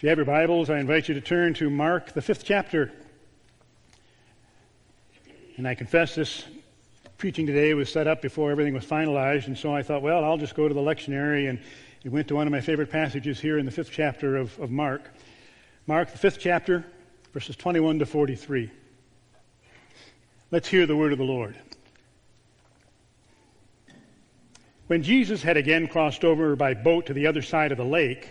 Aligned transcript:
If 0.00 0.04
you 0.04 0.08
have 0.08 0.16
your 0.16 0.24
Bibles, 0.24 0.70
I 0.70 0.78
invite 0.78 1.08
you 1.08 1.14
to 1.14 1.20
turn 1.20 1.52
to 1.52 1.68
Mark, 1.68 2.14
the 2.14 2.22
fifth 2.22 2.42
chapter. 2.42 2.90
And 5.58 5.68
I 5.68 5.74
confess 5.74 6.14
this 6.14 6.42
preaching 7.18 7.46
today 7.46 7.74
was 7.74 7.92
set 7.92 8.06
up 8.06 8.22
before 8.22 8.50
everything 8.50 8.72
was 8.72 8.86
finalized, 8.86 9.46
and 9.48 9.58
so 9.58 9.74
I 9.74 9.82
thought, 9.82 10.00
well, 10.00 10.24
I'll 10.24 10.38
just 10.38 10.54
go 10.54 10.66
to 10.66 10.72
the 10.72 10.80
lectionary, 10.80 11.50
and 11.50 11.60
it 12.02 12.08
went 12.08 12.28
to 12.28 12.34
one 12.34 12.46
of 12.46 12.50
my 12.50 12.62
favorite 12.62 12.88
passages 12.88 13.38
here 13.38 13.58
in 13.58 13.66
the 13.66 13.70
fifth 13.70 13.90
chapter 13.92 14.38
of, 14.38 14.58
of 14.58 14.70
Mark. 14.70 15.02
Mark, 15.86 16.10
the 16.10 16.16
fifth 16.16 16.38
chapter, 16.40 16.82
verses 17.34 17.54
21 17.56 17.98
to 17.98 18.06
43. 18.06 18.70
Let's 20.50 20.66
hear 20.68 20.86
the 20.86 20.96
word 20.96 21.12
of 21.12 21.18
the 21.18 21.24
Lord. 21.24 21.58
When 24.86 25.02
Jesus 25.02 25.42
had 25.42 25.58
again 25.58 25.88
crossed 25.88 26.24
over 26.24 26.56
by 26.56 26.72
boat 26.72 27.04
to 27.04 27.12
the 27.12 27.26
other 27.26 27.42
side 27.42 27.70
of 27.70 27.76
the 27.76 27.84
lake, 27.84 28.30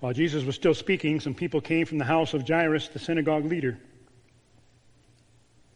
While 0.00 0.12
Jesus 0.12 0.44
was 0.44 0.54
still 0.54 0.74
speaking, 0.74 1.20
some 1.20 1.34
people 1.34 1.60
came 1.60 1.86
from 1.86 1.98
the 1.98 2.04
house 2.04 2.34
of 2.34 2.46
Jairus, 2.46 2.88
the 2.88 2.98
synagogue 2.98 3.46
leader. 3.46 3.78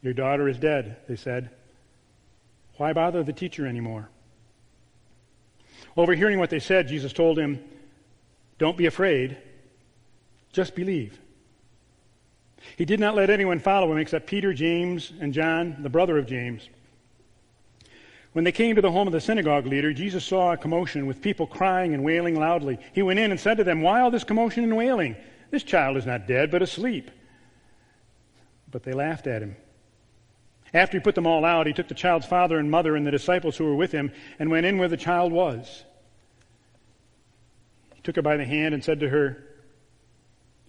Your 0.03 0.13
daughter 0.13 0.49
is 0.49 0.59
dead, 0.59 0.97
they 1.09 1.17
said. 1.17 1.51
Why 2.77 2.93
bother 2.93 3.23
the 3.23 3.33
teacher 3.33 3.67
anymore? 3.67 4.09
Overhearing 5.97 6.39
what 6.39 6.51
they 6.51 6.61
said, 6.61 6.89
Jesus 6.89 7.13
told 7.13 7.39
him, 7.39 7.63
Don't 8.59 8.77
be 8.77 8.87
afraid, 8.87 9.37
just 10.53 10.75
believe. 10.75 11.19
He 12.77 12.85
did 12.85 13.01
not 13.01 13.15
let 13.15 13.31
anyone 13.31 13.59
follow 13.59 13.91
him 13.91 13.99
except 13.99 14.27
Peter, 14.27 14.53
James, 14.53 15.13
and 15.21 15.33
John, 15.33 15.77
the 15.81 15.89
brother 15.89 16.19
of 16.19 16.27
James. 16.27 16.69
When 18.33 18.45
they 18.45 18.53
came 18.53 18.77
to 18.77 18.83
the 18.83 18.93
home 18.93 19.09
of 19.09 19.13
the 19.13 19.21
synagogue 19.21 19.67
leader, 19.67 19.93
Jesus 19.93 20.25
saw 20.25 20.53
a 20.53 20.57
commotion 20.57 21.07
with 21.07 21.21
people 21.21 21.47
crying 21.47 21.95
and 21.95 22.05
wailing 22.05 22.39
loudly. 22.39 22.79
He 22.93 23.03
went 23.03 23.19
in 23.19 23.33
and 23.33 23.41
said 23.41 23.57
to 23.57 23.65
them, 23.65 23.83
Why 23.83 24.01
all 24.01 24.11
this 24.11 24.25
commotion 24.25 24.63
and 24.63 24.77
wailing? 24.77 25.17
This 25.51 25.65
child 25.65 25.97
is 25.97 26.07
not 26.07 26.29
dead, 26.29 26.51
but 26.51 26.63
asleep. 26.63 27.11
But 28.71 28.85
they 28.85 28.93
laughed 28.93 29.27
at 29.27 29.43
him. 29.43 29.57
After 30.73 30.99
he 30.99 31.03
put 31.03 31.17
them 31.17 31.27
all 31.27 31.45
out, 31.45 31.67
he 31.67 31.73
took 31.73 31.89
the 31.89 31.95
child's 31.95 32.27
father 32.27 32.59
and 32.59 32.71
mother 32.71 32.95
and 32.95 33.05
the 33.05 33.11
disciples 33.11 33.57
who 33.57 33.65
were 33.65 33.75
with 33.75 33.91
him 33.91 34.13
and 34.39 34.49
went 34.49 34.67
in 34.67 34.79
where 34.79 34.89
the 34.89 34.97
child 34.97 35.33
was. 35.33 35.85
He 37.97 38.03
took 38.03 38.15
her 38.15 38.23
by 38.23 38.37
the 38.37 38.45
hand 38.45 38.75
and 38.75 38.85
said 38.85 39.01
to 39.01 39.09
her, 39.09 39.45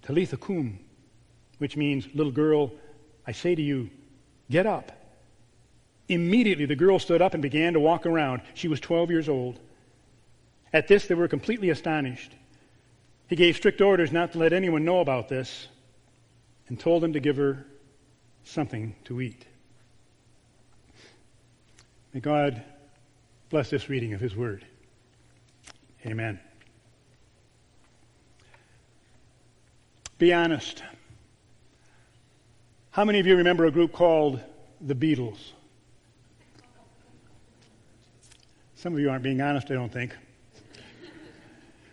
Talitha 0.02 0.38
cum, 0.38 0.80
which 1.60 1.78
means, 1.78 2.08
little 2.16 2.32
girl, 2.32 2.72
I 3.28 3.34
say 3.34 3.54
to 3.54 3.62
you, 3.62 3.92
get 4.50 4.66
up. 4.66 4.92
Immediately, 6.12 6.66
the 6.66 6.76
girl 6.76 7.00
stood 7.00 7.22
up 7.22 7.34
and 7.34 7.42
began 7.42 7.72
to 7.72 7.80
walk 7.80 8.06
around. 8.06 8.42
She 8.54 8.68
was 8.68 8.82
12 8.82 9.12
years 9.12 9.30
old. 9.30 9.58
At 10.74 10.90
this, 10.90 11.08
they 11.08 11.16
were 11.16 11.30
completely 11.30 11.70
astonished. 11.70 12.34
He 13.30 13.38
gave 13.38 13.56
strict 13.56 13.80
orders 13.80 14.12
not 14.12 14.34
to 14.34 14.38
let 14.38 14.52
anyone 14.52 14.84
know 14.84 15.00
about 15.00 15.30
this 15.30 15.70
and 16.68 16.78
told 16.78 17.02
them 17.02 17.14
to 17.14 17.22
give 17.22 17.38
her 17.38 17.66
something 18.44 18.94
to 19.06 19.22
eat. 19.22 19.46
May 22.14 22.20
God 22.20 22.62
bless 23.50 23.70
this 23.70 23.88
reading 23.88 24.14
of 24.14 24.20
His 24.20 24.36
Word. 24.36 24.66
Amen. 26.06 26.42
Be 30.18 30.34
honest. 30.34 30.84
How 32.90 33.06
many 33.06 33.22
of 33.22 33.28
you 33.28 33.38
remember 33.38 33.66
a 33.66 33.72
group 33.72 33.94
called 33.94 34.42
the 34.82 34.94
Beatles? 34.94 35.54
Some 38.82 38.94
of 38.94 39.00
you 39.00 39.12
aren't 39.12 39.22
being 39.22 39.42
honest, 39.42 39.70
I 39.70 39.76
don't 39.76 39.94
think. 39.94 40.16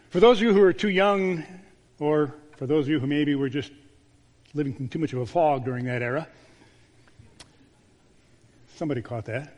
For 0.09 0.21
those 0.21 0.39
of 0.39 0.43
you 0.43 0.55
who 0.55 0.63
are 0.63 0.73
too 0.73 0.89
young, 0.89 1.45
or 1.99 2.35
for 2.57 2.67
those 2.67 2.87
of 2.87 2.89
you 2.89 2.99
who 2.99 3.07
maybe 3.07 3.35
were 3.35 3.51
just 3.51 3.71
living 4.55 4.75
in 4.79 4.89
too 4.89 4.99
much 4.99 5.13
of 5.13 5.19
a 5.19 5.27
fog 5.27 5.67
during 5.67 5.85
that 5.85 6.01
era, 6.01 6.27
somebody 8.77 9.03
caught 9.03 9.27
that. 9.27 9.55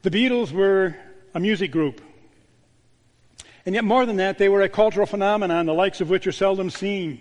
The 0.00 0.10
Beatles 0.10 0.50
were 0.50 0.96
a 1.34 1.40
music 1.40 1.70
group. 1.70 2.00
And 3.66 3.74
yet, 3.74 3.84
more 3.84 4.06
than 4.06 4.16
that, 4.16 4.38
they 4.38 4.48
were 4.48 4.62
a 4.62 4.68
cultural 4.70 5.04
phenomenon, 5.04 5.66
the 5.66 5.74
likes 5.74 6.00
of 6.00 6.08
which 6.08 6.26
are 6.26 6.32
seldom 6.32 6.70
seen. 6.70 7.20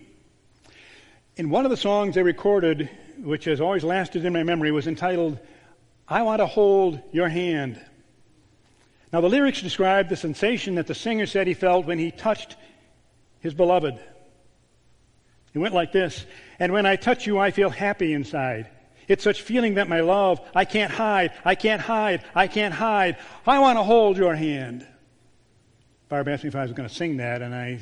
In 1.36 1.50
one 1.50 1.66
of 1.66 1.72
the 1.72 1.78
songs 1.78 2.16
they 2.16 2.24
recorded, 2.24 2.90
which 3.18 3.44
has 3.44 3.60
always 3.60 3.84
lasted 3.84 4.24
in 4.24 4.32
my 4.32 4.44
memory, 4.44 4.72
was 4.72 4.88
entitled, 4.88 5.38
I 6.08 6.22
Want 6.22 6.40
to 6.40 6.46
Hold 6.46 7.02
Your 7.12 7.28
Hand. 7.28 7.84
Now, 9.12 9.22
the 9.22 9.30
lyrics 9.30 9.62
describe 9.62 10.09
the 10.09 10.16
sensation 10.16 10.75
that 10.75 10.88
the 10.88 10.96
singer 10.96 11.25
said 11.25 11.47
he 11.47 11.53
felt 11.53 11.86
when 11.86 11.97
he 11.97 12.12
touched 12.12 12.56
his 13.40 13.53
beloved. 13.53 14.00
It 15.53 15.58
went 15.58 15.74
like 15.74 15.92
this 15.92 16.25
And 16.59 16.72
when 16.74 16.86
I 16.86 16.96
touch 16.96 17.25
you, 17.25 17.40
I 17.40 17.52
feel 17.52 17.69
happy 17.69 18.14
inside. 18.14 18.69
It's 19.08 19.24
such 19.24 19.42
feeling 19.42 19.74
that 19.75 19.90
my 19.90 20.02
love, 20.02 20.40
I 20.53 20.66
can't 20.66 20.92
hide, 20.92 21.31
I 21.44 21.56
can't 21.56 21.81
hide, 21.81 22.24
I 22.36 22.48
can't 22.48 22.74
hide. 22.74 23.18
I 23.48 23.58
want 23.58 23.80
to 23.80 23.84
hold 23.84 24.18
your 24.18 24.36
hand. 24.36 24.86
Barb 26.09 26.28
asked 26.28 26.44
me 26.44 26.50
if 26.50 26.56
I 26.56 26.62
was 26.62 26.74
going 26.74 26.88
to 26.88 26.94
sing 26.94 27.18
that, 27.18 27.42
and 27.42 27.53
I 27.53 27.80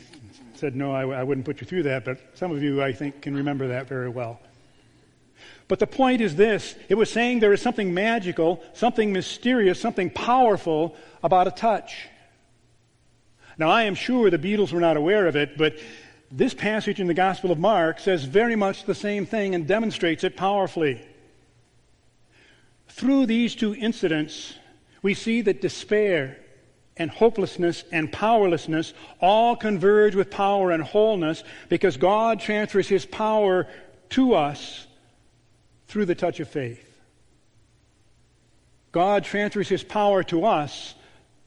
said, 0.56 0.76
no, 0.76 0.94
I, 0.94 1.02
I 1.02 1.24
wouldn't 1.24 1.46
put 1.46 1.60
you 1.60 1.68
through 1.68 1.84
that, 1.84 2.06
but 2.06 2.20
some 2.34 2.52
of 2.52 2.64
you, 2.64 2.82
I 2.82 2.94
think, 2.94 3.22
can 3.22 3.36
remember 3.36 3.68
that 3.68 3.88
very 3.88 4.10
well. 4.10 4.40
But 5.68 5.80
the 5.80 5.88
point 5.88 6.22
is 6.22 6.36
this 6.36 6.76
it 6.90 6.96
was 6.96 7.12
saying 7.12 7.40
there 7.40 7.54
is 7.54 7.62
something 7.62 7.94
magical, 7.94 8.64
something 8.74 9.12
mysterious, 9.12 9.80
something 9.80 10.10
powerful 10.10 10.96
about 11.24 11.48
a 11.48 11.52
touch. 11.52 12.08
Now, 13.58 13.70
I 13.70 13.84
am 13.84 13.96
sure 13.96 14.30
the 14.30 14.38
Beatles 14.38 14.72
were 14.72 14.80
not 14.80 14.98
aware 14.98 15.28
of 15.28 15.36
it, 15.36 15.58
but 15.58 15.78
this 16.32 16.54
passage 16.54 17.00
in 17.00 17.08
the 17.08 17.14
Gospel 17.14 17.52
of 17.52 17.58
Mark 17.58 18.00
says 18.00 18.24
very 18.24 18.56
much 18.56 18.84
the 18.84 18.96
same 18.96 19.26
thing 19.26 19.56
and 19.56 19.66
demonstrates 19.66 20.24
it 20.24 20.38
powerfully. 20.38 21.02
Through 22.90 23.26
these 23.26 23.56
two 23.56 23.74
incidents, 23.76 24.54
we 25.02 25.14
see 25.14 25.42
that 25.42 25.62
despair 25.62 26.38
and 26.98 27.10
hopelessness 27.10 27.84
and 27.92 28.12
powerlessness 28.12 28.94
all 29.22 29.56
converge 29.56 30.16
with 30.16 30.30
power 30.30 30.72
and 30.72 30.84
wholeness 30.84 31.44
because 31.70 31.98
God 31.98 32.40
transfers 32.40 32.88
His 32.88 33.06
power 33.06 33.68
to 34.10 34.34
us 34.34 34.87
through 35.88 36.06
the 36.06 36.16
touch 36.16 36.40
of 36.40 36.50
faith. 36.50 36.84
God 38.92 39.24
transfers 39.24 39.70
his 39.70 39.84
power 39.84 40.24
to 40.24 40.46
us 40.46 40.96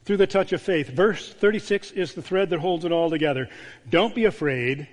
through 0.04 0.18
the 0.18 0.26
touch 0.26 0.52
of 0.52 0.62
faith. 0.62 0.88
Verse 0.88 1.32
36 1.32 1.90
is 1.92 2.14
the 2.14 2.22
thread 2.22 2.50
that 2.50 2.60
holds 2.60 2.84
it 2.84 2.92
all 2.92 3.10
together. 3.10 3.48
Don't 3.88 4.14
be 4.14 4.24
afraid, 4.24 4.88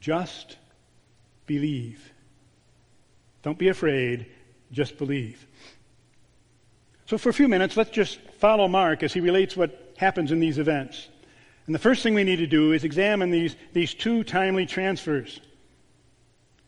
just 0.00 0.56
believe. 1.46 2.12
Don't 3.42 3.58
be 3.58 3.68
afraid, 3.68 4.26
just 4.72 4.98
believe. 4.98 5.46
So, 7.06 7.18
for 7.18 7.30
a 7.30 7.34
few 7.34 7.48
minutes, 7.48 7.76
let's 7.76 7.90
just 7.90 8.20
follow 8.38 8.68
Mark 8.68 9.02
as 9.02 9.12
he 9.12 9.20
relates 9.20 9.56
what 9.56 9.94
happens 9.96 10.30
in 10.30 10.40
these 10.40 10.58
events. 10.58 11.08
And 11.66 11.74
the 11.74 11.80
first 11.80 12.02
thing 12.02 12.14
we 12.14 12.24
need 12.24 12.36
to 12.36 12.46
do 12.46 12.72
is 12.72 12.84
examine 12.84 13.30
these, 13.30 13.56
these 13.72 13.94
two 13.94 14.24
timely 14.24 14.66
transfers. 14.66 15.40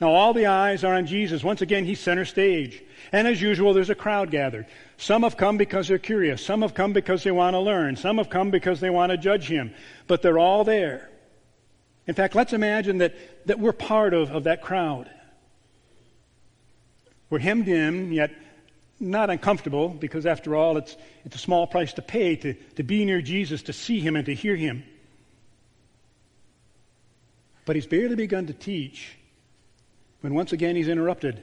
Now, 0.02 0.10
all 0.10 0.34
the 0.34 0.46
eyes 0.46 0.82
are 0.82 0.94
on 0.94 1.06
Jesus. 1.06 1.44
Once 1.44 1.62
again, 1.62 1.84
he's 1.84 2.00
center 2.00 2.25
stage. 2.25 2.82
And 3.12 3.28
as 3.28 3.40
usual, 3.40 3.72
there's 3.72 3.88
a 3.88 3.94
crowd 3.94 4.32
gathered. 4.32 4.66
Some 4.96 5.22
have 5.22 5.37
come 5.37 5.56
because 5.56 5.87
they're 5.87 5.96
curious. 5.96 6.44
Some 6.44 6.62
have 6.62 6.75
come 6.75 6.93
because 6.93 7.22
they 7.22 7.31
want 7.31 7.54
to 7.54 7.60
learn. 7.60 7.94
Some 7.94 8.19
have 8.19 8.28
come 8.28 8.50
because 8.50 8.81
they 8.81 8.90
want 8.90 9.12
to 9.12 9.16
judge 9.16 9.46
him. 9.46 9.72
But 10.08 10.20
they're 10.20 10.40
all 10.40 10.64
there. 10.64 11.08
In 12.08 12.16
fact, 12.16 12.34
let's 12.34 12.52
imagine 12.52 12.99
that, 12.99 13.14
that 13.46 13.60
we're 13.60 13.72
part 13.72 14.12
of, 14.12 14.32
of 14.32 14.43
that 14.43 14.60
crowd. 14.60 15.08
We're 17.31 17.38
hemmed 17.38 17.69
in, 17.69 18.12
yet 18.12 18.32
not 18.98 19.31
uncomfortable, 19.31 19.88
because 19.88 20.26
after 20.26 20.56
all, 20.56 20.78
it's, 20.78 20.96
it's 21.25 21.37
a 21.37 21.38
small 21.38 21.69
price 21.69 21.93
to 21.93 22.02
pay 22.02 22.34
to, 22.34 22.55
to 22.75 22.82
be 22.82 23.05
near 23.05 23.22
Jesus, 23.22 23.62
to 23.62 23.72
see 23.72 24.00
him, 24.00 24.16
and 24.16 24.26
to 24.26 24.34
hear 24.34 24.56
him. 24.56 24.82
But 27.66 27.76
he's 27.76 27.87
barely 27.87 28.16
begun 28.16 28.48
to 28.48 28.52
teach 28.52 29.16
when 30.22 30.34
once 30.34 30.52
again 30.52 30.74
he's 30.74 30.88
interrupted. 30.88 31.42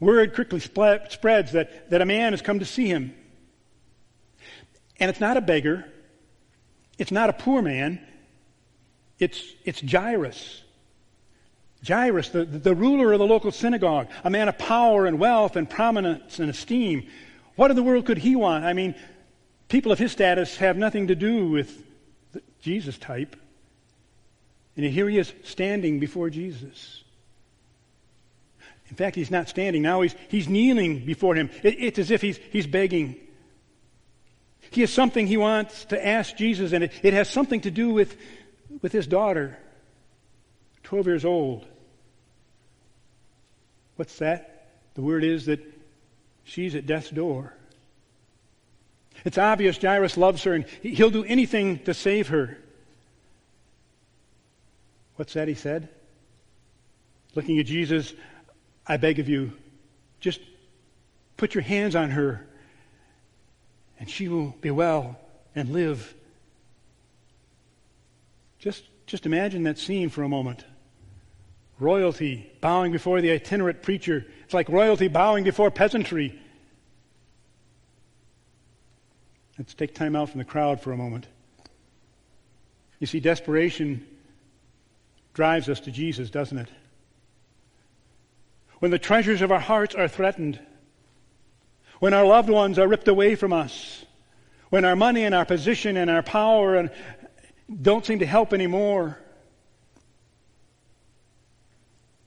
Word 0.00 0.34
quickly 0.34 0.58
spreads 0.58 1.52
that, 1.52 1.90
that 1.90 2.00
a 2.00 2.04
man 2.04 2.32
has 2.32 2.42
come 2.42 2.58
to 2.58 2.64
see 2.64 2.86
him. 2.86 3.14
And 4.98 5.08
it's 5.08 5.20
not 5.20 5.36
a 5.36 5.40
beggar, 5.40 5.84
it's 6.98 7.12
not 7.12 7.30
a 7.30 7.32
poor 7.32 7.62
man, 7.62 8.04
it's, 9.18 9.40
it's 9.64 9.80
Jairus. 9.80 10.62
Jairus, 11.86 12.28
the, 12.30 12.44
the 12.44 12.74
ruler 12.74 13.12
of 13.12 13.18
the 13.18 13.26
local 13.26 13.50
synagogue, 13.50 14.08
a 14.24 14.30
man 14.30 14.48
of 14.48 14.56
power 14.58 15.06
and 15.06 15.18
wealth 15.18 15.56
and 15.56 15.68
prominence 15.68 16.38
and 16.38 16.48
esteem. 16.48 17.08
What 17.56 17.70
in 17.70 17.76
the 17.76 17.82
world 17.82 18.06
could 18.06 18.18
he 18.18 18.36
want? 18.36 18.64
I 18.64 18.72
mean, 18.72 18.94
people 19.68 19.92
of 19.92 19.98
his 19.98 20.12
status 20.12 20.56
have 20.56 20.76
nothing 20.76 21.08
to 21.08 21.14
do 21.14 21.48
with 21.48 21.84
the 22.32 22.42
Jesus 22.60 22.98
type. 22.98 23.36
And 24.76 24.86
here 24.86 25.08
he 25.08 25.18
is 25.18 25.32
standing 25.42 26.00
before 26.00 26.30
Jesus. 26.30 27.01
In 28.92 28.96
fact, 28.96 29.16
he's 29.16 29.30
not 29.30 29.48
standing. 29.48 29.80
Now 29.80 30.02
he's, 30.02 30.14
he's 30.28 30.50
kneeling 30.50 31.06
before 31.06 31.34
him. 31.34 31.48
It, 31.62 31.76
it's 31.78 31.98
as 31.98 32.10
if 32.10 32.20
he's, 32.20 32.36
he's 32.50 32.66
begging. 32.66 33.16
He 34.70 34.82
has 34.82 34.92
something 34.92 35.26
he 35.26 35.38
wants 35.38 35.86
to 35.86 36.06
ask 36.06 36.36
Jesus, 36.36 36.72
and 36.72 36.84
it, 36.84 36.92
it 37.02 37.14
has 37.14 37.30
something 37.30 37.62
to 37.62 37.70
do 37.70 37.88
with, 37.88 38.14
with 38.82 38.92
his 38.92 39.06
daughter, 39.06 39.56
12 40.82 41.06
years 41.06 41.24
old. 41.24 41.64
What's 43.96 44.18
that? 44.18 44.68
The 44.92 45.00
word 45.00 45.24
is 45.24 45.46
that 45.46 45.60
she's 46.44 46.74
at 46.74 46.84
death's 46.84 47.08
door. 47.08 47.54
It's 49.24 49.38
obvious 49.38 49.78
Jairus 49.78 50.18
loves 50.18 50.42
her, 50.42 50.52
and 50.52 50.66
he'll 50.82 51.08
do 51.08 51.24
anything 51.24 51.78
to 51.84 51.94
save 51.94 52.28
her. 52.28 52.58
What's 55.16 55.32
that 55.32 55.48
he 55.48 55.54
said? 55.54 55.88
Looking 57.34 57.58
at 57.58 57.64
Jesus, 57.64 58.12
I 58.86 58.96
beg 58.96 59.18
of 59.18 59.28
you, 59.28 59.52
just 60.20 60.40
put 61.36 61.54
your 61.54 61.62
hands 61.62 61.94
on 61.94 62.10
her, 62.10 62.46
and 63.98 64.10
she 64.10 64.28
will 64.28 64.54
be 64.60 64.70
well 64.70 65.18
and 65.54 65.70
live. 65.70 66.14
Just, 68.58 68.84
just 69.06 69.26
imagine 69.26 69.64
that 69.64 69.78
scene 69.78 70.08
for 70.08 70.22
a 70.22 70.28
moment. 70.28 70.64
Royalty 71.78 72.50
bowing 72.60 72.92
before 72.92 73.20
the 73.20 73.30
itinerant 73.30 73.82
preacher. 73.82 74.26
It's 74.44 74.54
like 74.54 74.68
royalty 74.68 75.08
bowing 75.08 75.44
before 75.44 75.70
peasantry. 75.70 76.38
Let's 79.58 79.74
take 79.74 79.94
time 79.94 80.16
out 80.16 80.30
from 80.30 80.38
the 80.38 80.44
crowd 80.44 80.80
for 80.80 80.92
a 80.92 80.96
moment. 80.96 81.26
You 82.98 83.06
see, 83.06 83.20
desperation 83.20 84.06
drives 85.34 85.68
us 85.68 85.80
to 85.80 85.90
Jesus, 85.90 86.30
doesn't 86.30 86.58
it? 86.58 86.68
When 88.82 88.90
the 88.90 88.98
treasures 88.98 89.42
of 89.42 89.52
our 89.52 89.60
hearts 89.60 89.94
are 89.94 90.08
threatened, 90.08 90.58
when 92.00 92.12
our 92.12 92.24
loved 92.24 92.50
ones 92.50 92.80
are 92.80 92.88
ripped 92.88 93.06
away 93.06 93.36
from 93.36 93.52
us, 93.52 94.04
when 94.70 94.84
our 94.84 94.96
money 94.96 95.22
and 95.22 95.36
our 95.36 95.44
position 95.44 95.96
and 95.96 96.10
our 96.10 96.24
power 96.24 96.74
and 96.74 96.90
don't 97.80 98.04
seem 98.04 98.18
to 98.18 98.26
help 98.26 98.52
anymore, 98.52 99.16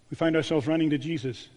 we 0.10 0.16
find 0.16 0.38
ourselves 0.38 0.66
running 0.66 0.92
to 0.92 0.98
Jesus. 0.98 1.50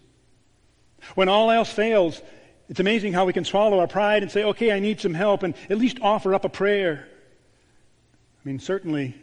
When 1.15 1.29
all 1.29 1.49
else 1.49 1.71
fails, 1.71 2.21
it's 2.67 2.81
amazing 2.81 3.13
how 3.13 3.23
we 3.23 3.31
can 3.31 3.45
swallow 3.45 3.79
our 3.79 3.87
pride 3.87 4.21
and 4.21 4.29
say, 4.29 4.43
okay, 4.43 4.69
I 4.73 4.81
need 4.81 4.99
some 4.99 5.13
help, 5.13 5.43
and 5.43 5.55
at 5.69 5.77
least 5.77 5.99
offer 6.01 6.35
up 6.35 6.43
a 6.43 6.49
prayer. 6.49 7.07
I 7.07 8.41
mean, 8.43 8.59
certainly 8.59 9.15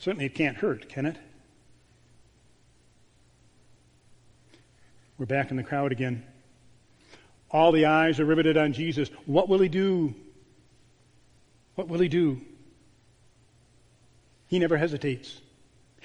Certainly 0.00 0.26
it 0.26 0.34
can't 0.34 0.56
hurt, 0.56 0.88
can 0.88 1.06
it? 1.06 1.16
We're 5.20 5.26
back 5.26 5.50
in 5.50 5.58
the 5.58 5.62
crowd 5.62 5.92
again. 5.92 6.24
All 7.50 7.72
the 7.72 7.84
eyes 7.84 8.18
are 8.20 8.24
riveted 8.24 8.56
on 8.56 8.72
Jesus. 8.72 9.10
What 9.26 9.50
will 9.50 9.58
he 9.58 9.68
do? 9.68 10.14
What 11.74 11.88
will 11.88 12.00
he 12.00 12.08
do? 12.08 12.40
He 14.46 14.58
never 14.58 14.78
hesitates. 14.78 15.38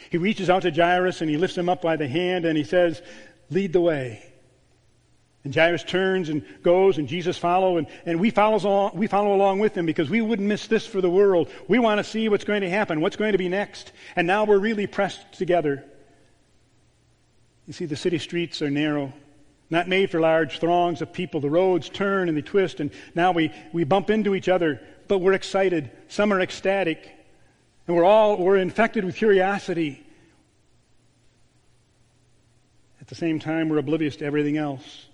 He 0.09 0.17
reaches 0.17 0.49
out 0.49 0.63
to 0.63 0.69
Jairus 0.69 1.21
and 1.21 1.29
he 1.29 1.37
lifts 1.37 1.57
him 1.57 1.69
up 1.69 1.81
by 1.81 1.95
the 1.95 2.09
hand 2.09 2.43
and 2.43 2.57
he 2.57 2.65
says, 2.65 3.01
Lead 3.49 3.71
the 3.71 3.79
way. 3.79 4.21
And 5.45 5.55
Jairus 5.55 5.83
turns 5.83 6.27
and 6.27 6.43
goes, 6.61 6.97
and 6.97 7.07
Jesus 7.07 7.37
follows, 7.37 7.77
and, 7.77 7.87
and 8.05 8.19
we, 8.19 8.31
follows 8.31 8.65
along, 8.65 8.97
we 8.97 9.07
follow 9.07 9.33
along 9.33 9.59
with 9.59 9.77
him 9.77 9.85
because 9.85 10.09
we 10.09 10.19
wouldn't 10.19 10.49
miss 10.49 10.67
this 10.67 10.85
for 10.85 10.99
the 10.99 11.09
world. 11.09 11.49
We 11.69 11.79
want 11.79 11.99
to 11.99 12.03
see 12.03 12.27
what's 12.27 12.43
going 12.43 12.61
to 12.61 12.69
happen, 12.69 12.99
what's 12.99 13.15
going 13.15 13.31
to 13.31 13.37
be 13.37 13.47
next. 13.47 13.93
And 14.17 14.27
now 14.27 14.43
we're 14.43 14.59
really 14.59 14.87
pressed 14.87 15.31
together. 15.33 15.85
You 17.67 17.73
see, 17.73 17.85
the 17.85 17.95
city 17.95 18.19
streets 18.19 18.61
are 18.61 18.69
narrow, 18.69 19.11
not 19.69 19.87
made 19.87 20.11
for 20.11 20.19
large 20.19 20.59
throngs 20.59 21.01
of 21.01 21.11
people. 21.11 21.39
The 21.39 21.49
roads 21.49 21.89
turn 21.89 22.29
and 22.29 22.37
they 22.37 22.41
twist, 22.41 22.79
and 22.79 22.91
now 23.15 23.31
we, 23.31 23.51
we 23.73 23.83
bump 23.83 24.09
into 24.09 24.35
each 24.35 24.49
other, 24.49 24.81
but 25.07 25.19
we're 25.19 25.33
excited. 25.33 25.89
Some 26.07 26.31
are 26.31 26.39
ecstatic, 26.39 27.09
and 27.87 27.95
we're 27.95 28.05
all 28.05 28.37
we're 28.37 28.57
infected 28.57 29.03
with 29.03 29.15
curiosity. 29.15 30.05
At 33.01 33.07
the 33.07 33.15
same 33.15 33.39
time, 33.39 33.69
we're 33.69 33.77
oblivious 33.77 34.15
to 34.17 34.25
everything 34.25 34.57
else. 34.57 35.05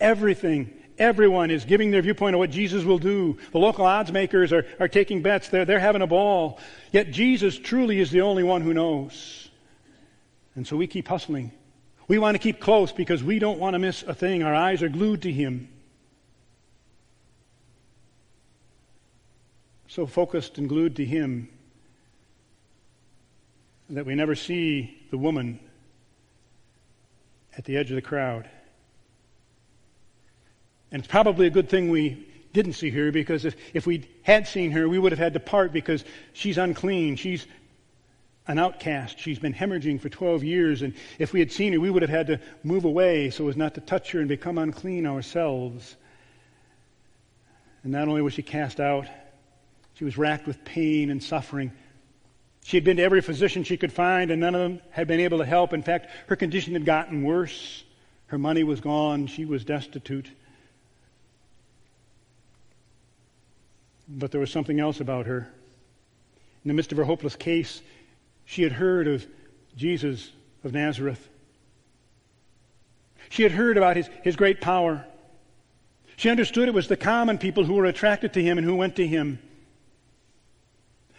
Everything, 0.00 0.72
everyone 0.98 1.50
is 1.50 1.64
giving 1.64 1.90
their 1.90 2.02
viewpoint 2.02 2.34
of 2.34 2.38
what 2.38 2.50
Jesus 2.50 2.84
will 2.84 2.98
do. 2.98 3.38
The 3.52 3.58
local 3.58 3.86
odds 3.86 4.12
makers 4.12 4.52
are, 4.52 4.66
are 4.78 4.88
taking 4.88 5.22
bets. 5.22 5.48
They're, 5.48 5.64
they're 5.64 5.78
having 5.78 6.02
a 6.02 6.06
ball. 6.06 6.60
Yet 6.92 7.10
Jesus 7.10 7.58
truly 7.58 7.98
is 7.98 8.10
the 8.10 8.20
only 8.20 8.42
one 8.42 8.60
who 8.60 8.74
knows. 8.74 9.47
And 10.58 10.66
so 10.66 10.76
we 10.76 10.88
keep 10.88 11.06
hustling. 11.06 11.52
We 12.08 12.18
want 12.18 12.34
to 12.34 12.40
keep 12.40 12.58
close 12.58 12.90
because 12.90 13.22
we 13.22 13.38
don't 13.38 13.60
want 13.60 13.74
to 13.74 13.78
miss 13.78 14.02
a 14.02 14.12
thing. 14.12 14.42
Our 14.42 14.56
eyes 14.56 14.82
are 14.82 14.88
glued 14.88 15.22
to 15.22 15.30
Him. 15.30 15.68
So 19.86 20.04
focused 20.04 20.58
and 20.58 20.68
glued 20.68 20.96
to 20.96 21.04
Him 21.04 21.48
that 23.90 24.04
we 24.04 24.16
never 24.16 24.34
see 24.34 25.00
the 25.12 25.16
woman 25.16 25.60
at 27.56 27.64
the 27.64 27.76
edge 27.76 27.92
of 27.92 27.94
the 27.94 28.02
crowd. 28.02 28.50
And 30.90 30.98
it's 30.98 31.08
probably 31.08 31.46
a 31.46 31.50
good 31.50 31.68
thing 31.68 31.88
we 31.88 32.26
didn't 32.52 32.72
see 32.72 32.90
her 32.90 33.12
because 33.12 33.44
if, 33.44 33.54
if 33.74 33.86
we 33.86 34.08
had 34.24 34.48
seen 34.48 34.72
her, 34.72 34.88
we 34.88 34.98
would 34.98 35.12
have 35.12 35.20
had 35.20 35.34
to 35.34 35.40
part 35.40 35.72
because 35.72 36.04
she's 36.32 36.58
unclean. 36.58 37.14
She's 37.14 37.46
an 38.48 38.58
outcast. 38.58 39.18
She's 39.18 39.38
been 39.38 39.52
hemorrhaging 39.52 40.00
for 40.00 40.08
12 40.08 40.42
years. 40.42 40.82
And 40.82 40.94
if 41.18 41.34
we 41.34 41.40
had 41.40 41.52
seen 41.52 41.74
her, 41.74 41.80
we 41.80 41.90
would 41.90 42.02
have 42.02 42.10
had 42.10 42.26
to 42.28 42.40
move 42.64 42.84
away 42.84 43.28
so 43.30 43.48
as 43.48 43.56
not 43.56 43.74
to 43.74 43.82
touch 43.82 44.12
her 44.12 44.20
and 44.20 44.28
become 44.28 44.56
unclean 44.56 45.06
ourselves. 45.06 45.94
And 47.82 47.92
not 47.92 48.08
only 48.08 48.22
was 48.22 48.32
she 48.32 48.42
cast 48.42 48.80
out, 48.80 49.06
she 49.94 50.04
was 50.04 50.16
racked 50.16 50.46
with 50.46 50.64
pain 50.64 51.10
and 51.10 51.22
suffering. 51.22 51.72
She 52.64 52.76
had 52.76 52.84
been 52.84 52.96
to 52.96 53.02
every 53.02 53.20
physician 53.20 53.64
she 53.64 53.76
could 53.76 53.92
find, 53.92 54.30
and 54.30 54.40
none 54.40 54.54
of 54.54 54.60
them 54.60 54.80
had 54.90 55.06
been 55.06 55.20
able 55.20 55.38
to 55.38 55.44
help. 55.44 55.72
In 55.72 55.82
fact, 55.82 56.08
her 56.28 56.36
condition 56.36 56.72
had 56.72 56.84
gotten 56.84 57.22
worse. 57.22 57.84
Her 58.26 58.38
money 58.38 58.64
was 58.64 58.80
gone. 58.80 59.26
She 59.26 59.44
was 59.44 59.64
destitute. 59.64 60.30
But 64.08 64.32
there 64.32 64.40
was 64.40 64.50
something 64.50 64.80
else 64.80 65.00
about 65.00 65.26
her. 65.26 65.48
In 66.64 66.68
the 66.68 66.74
midst 66.74 66.92
of 66.92 66.98
her 66.98 67.04
hopeless 67.04 67.36
case, 67.36 67.82
she 68.48 68.62
had 68.62 68.72
heard 68.72 69.06
of 69.06 69.26
Jesus 69.76 70.30
of 70.64 70.72
Nazareth. 70.72 71.28
She 73.28 73.42
had 73.42 73.52
heard 73.52 73.76
about 73.76 73.96
his, 73.96 74.08
his 74.24 74.36
great 74.36 74.62
power. 74.62 75.04
She 76.16 76.30
understood 76.30 76.66
it 76.66 76.74
was 76.74 76.88
the 76.88 76.96
common 76.96 77.36
people 77.36 77.64
who 77.64 77.74
were 77.74 77.84
attracted 77.84 78.32
to 78.32 78.42
him 78.42 78.56
and 78.56 78.66
who 78.66 78.74
went 78.74 78.96
to 78.96 79.06
him. 79.06 79.38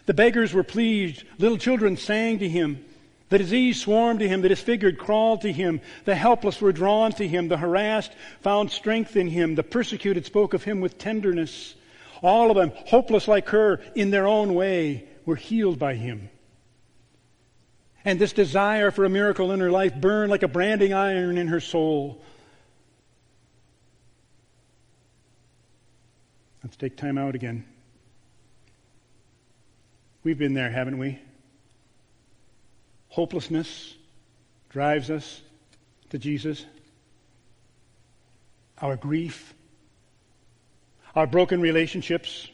The 0.08 0.16
beggars 0.16 0.56
were 0.56 0.64
pleased. 0.64 1.24
Little 1.38 1.60
children 1.60 1.98
sang 1.98 2.40
to 2.40 2.50
him. 2.50 2.84
The 3.30 3.38
diseased 3.38 3.82
swarmed 3.82 4.22
to 4.22 4.28
him. 4.28 4.42
The 4.42 4.50
disfigured 4.50 4.98
crawled 4.98 5.42
to 5.42 5.54
him. 5.54 5.82
The 6.06 6.16
helpless 6.16 6.60
were 6.60 6.72
drawn 6.72 7.12
to 7.12 7.28
him. 7.28 7.48
The 7.48 7.58
harassed 7.58 8.12
found 8.42 8.72
strength 8.72 9.16
in 9.16 9.28
him. 9.28 9.54
The 9.54 9.62
persecuted 9.62 10.26
spoke 10.26 10.56
of 10.56 10.64
him 10.64 10.82
with 10.82 10.98
tenderness. 10.98 11.76
All 12.24 12.50
of 12.50 12.58
them, 12.58 12.72
hopeless 12.88 13.28
like 13.28 13.50
her 13.50 13.82
in 13.94 14.10
their 14.10 14.28
own 14.28 14.56
way, 14.56 15.08
were 15.28 15.36
healed 15.36 15.78
by 15.78 15.94
him. 15.94 16.30
And 18.06 18.20
this 18.20 18.34
desire 18.34 18.92
for 18.92 19.06
a 19.06 19.10
miracle 19.10 19.52
in 19.52 19.60
her 19.60 19.72
life 19.72 19.94
burned 19.96 20.32
like 20.32 20.44
a 20.44 20.48
branding 20.48 20.94
iron 20.94 21.38
in 21.38 21.48
her 21.48 21.60
soul. 21.60 22.22
Let's 26.64 26.78
take 26.78 26.98
time 26.98 27.18
out 27.18 27.36
again. 27.36 27.66
We've 30.24 30.38
been 30.38 30.54
there, 30.54 30.70
haven't 30.70 30.98
we? 30.98 31.20
Hopelessness 33.10 33.96
drives 34.70 35.10
us 35.10 35.42
to 36.10 36.18
Jesus. 36.18 36.66
Our 38.82 38.96
grief, 38.96 39.54
our 41.16 41.28
broken 41.28 41.60
relationships, 41.60 42.48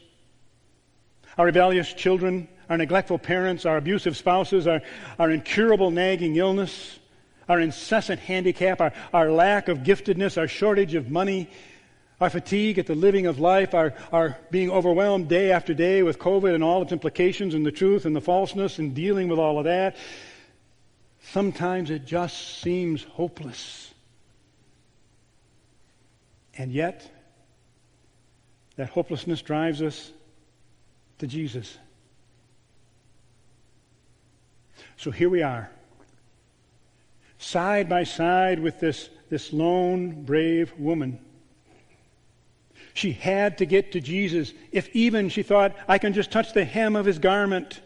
our 1.36 1.46
rebellious 1.46 1.92
children, 1.92 2.48
our 2.68 2.76
neglectful 2.76 3.18
parents, 3.18 3.64
our 3.64 3.76
abusive 3.76 4.16
spouses, 4.16 4.66
our, 4.66 4.82
our 5.18 5.30
incurable 5.30 5.90
nagging 5.90 6.36
illness, 6.36 6.98
our 7.48 7.60
incessant 7.60 8.20
handicap, 8.20 8.80
our, 8.80 8.92
our 9.12 9.30
lack 9.30 9.68
of 9.68 9.78
giftedness, 9.78 10.36
our 10.36 10.48
shortage 10.48 10.94
of 10.94 11.10
money, 11.10 11.48
our 12.20 12.30
fatigue 12.30 12.78
at 12.78 12.86
the 12.86 12.94
living 12.94 13.26
of 13.26 13.38
life, 13.38 13.74
our, 13.74 13.94
our 14.10 14.38
being 14.50 14.70
overwhelmed 14.70 15.28
day 15.28 15.52
after 15.52 15.74
day 15.74 16.02
with 16.02 16.18
COVID 16.18 16.54
and 16.54 16.64
all 16.64 16.82
its 16.82 16.92
implications 16.92 17.54
and 17.54 17.64
the 17.64 17.72
truth 17.72 18.06
and 18.06 18.16
the 18.16 18.20
falseness 18.20 18.78
and 18.78 18.94
dealing 18.94 19.28
with 19.28 19.38
all 19.38 19.58
of 19.58 19.64
that, 19.64 19.96
sometimes 21.32 21.90
it 21.90 22.06
just 22.06 22.60
seems 22.60 23.04
hopeless. 23.04 23.92
And 26.58 26.72
yet, 26.72 27.08
that 28.76 28.88
hopelessness 28.88 29.42
drives 29.42 29.82
us 29.82 30.10
to 31.18 31.26
Jesus. 31.26 31.76
So 34.96 35.10
here 35.10 35.28
we 35.28 35.42
are, 35.42 35.70
side 37.38 37.88
by 37.88 38.04
side 38.04 38.60
with 38.60 38.80
this, 38.80 39.08
this 39.28 39.52
lone, 39.52 40.24
brave 40.24 40.72
woman 40.78 41.20
she 42.96 43.12
had 43.12 43.58
to 43.58 43.66
get 43.66 43.92
to 43.92 44.00
Jesus. 44.00 44.54
If 44.72 44.88
even 44.94 45.28
she 45.28 45.42
thought, 45.42 45.76
I 45.86 45.98
can 45.98 46.14
just 46.14 46.30
touch 46.30 46.54
the 46.54 46.64
hem 46.64 46.96
of 46.96 47.04
his 47.04 47.18
garment. 47.18 47.82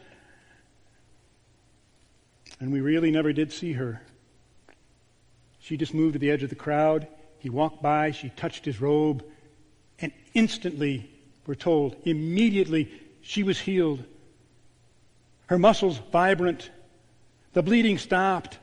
And 2.60 2.72
we 2.72 2.80
really 2.80 3.10
never 3.10 3.32
did 3.32 3.52
see 3.52 3.72
her. 3.72 4.00
She 5.58 5.76
just 5.76 5.94
moved 5.94 6.12
to 6.12 6.20
the 6.20 6.30
edge 6.30 6.44
of 6.44 6.48
the 6.48 6.54
crowd. 6.54 7.08
He 7.40 7.50
walked 7.50 7.82
by, 7.82 8.12
she 8.12 8.28
touched 8.30 8.64
his 8.64 8.80
robe, 8.80 9.24
and 9.98 10.12
instantly, 10.32 11.10
we're 11.44 11.54
told, 11.56 11.96
immediately 12.04 12.92
she 13.20 13.42
was 13.42 13.58
healed. 13.58 14.04
Her 15.46 15.58
muscles 15.58 16.00
vibrant, 16.12 16.70
the 17.52 17.62
bleeding 17.62 17.98
stopped, 17.98 18.58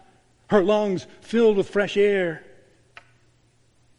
her 0.49 0.63
lungs 0.63 1.07
filled 1.21 1.57
with 1.57 1.69
fresh 1.69 1.97
air. 1.97 2.43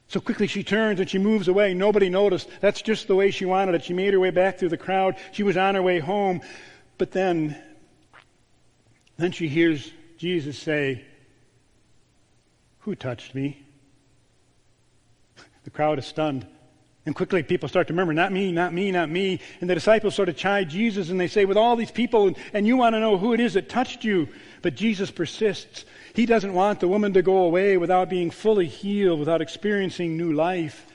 So 0.08 0.20
quickly 0.20 0.46
she 0.46 0.62
turns 0.62 1.00
and 1.00 1.08
she 1.08 1.18
moves 1.18 1.48
away. 1.48 1.74
Nobody 1.74 2.08
noticed. 2.08 2.48
That's 2.60 2.80
just 2.80 3.08
the 3.08 3.14
way 3.14 3.30
she 3.30 3.44
wanted 3.44 3.74
it. 3.74 3.84
She 3.84 3.92
made 3.92 4.14
her 4.14 4.20
way 4.20 4.30
back 4.30 4.58
through 4.58 4.70
the 4.70 4.78
crowd. 4.78 5.16
She 5.32 5.42
was 5.42 5.58
on 5.58 5.74
her 5.74 5.82
way 5.82 5.98
home. 5.98 6.40
But 6.96 7.12
then, 7.12 7.56
then 9.18 9.32
she 9.32 9.48
hears 9.48 9.92
Jesus 10.16 10.58
say, 10.58 11.04
Who 12.80 12.94
touched 12.94 13.34
me? 13.34 13.62
The 15.64 15.70
crowd 15.70 15.98
is 15.98 16.06
stunned. 16.06 16.46
And 17.04 17.14
quickly 17.14 17.42
people 17.42 17.68
start 17.68 17.86
to 17.88 17.92
murmur, 17.92 18.14
Not 18.14 18.32
me, 18.32 18.50
not 18.50 18.72
me, 18.72 18.90
not 18.90 19.10
me. 19.10 19.40
And 19.60 19.68
the 19.68 19.74
disciples 19.74 20.14
sort 20.14 20.30
of 20.30 20.36
chide 20.36 20.70
Jesus 20.70 21.10
and 21.10 21.20
they 21.20 21.28
say, 21.28 21.44
With 21.44 21.58
all 21.58 21.76
these 21.76 21.90
people, 21.90 22.28
and, 22.28 22.36
and 22.54 22.66
you 22.66 22.78
want 22.78 22.94
to 22.94 23.00
know 23.00 23.18
who 23.18 23.34
it 23.34 23.40
is 23.40 23.54
that 23.54 23.68
touched 23.68 24.04
you. 24.04 24.28
But 24.62 24.74
Jesus 24.74 25.10
persists. 25.10 25.84
He 26.14 26.26
doesn't 26.26 26.52
want 26.52 26.80
the 26.80 26.88
woman 26.88 27.12
to 27.14 27.22
go 27.22 27.38
away 27.38 27.76
without 27.76 28.08
being 28.08 28.30
fully 28.30 28.66
healed, 28.66 29.20
without 29.20 29.40
experiencing 29.40 30.16
new 30.16 30.32
life. 30.32 30.86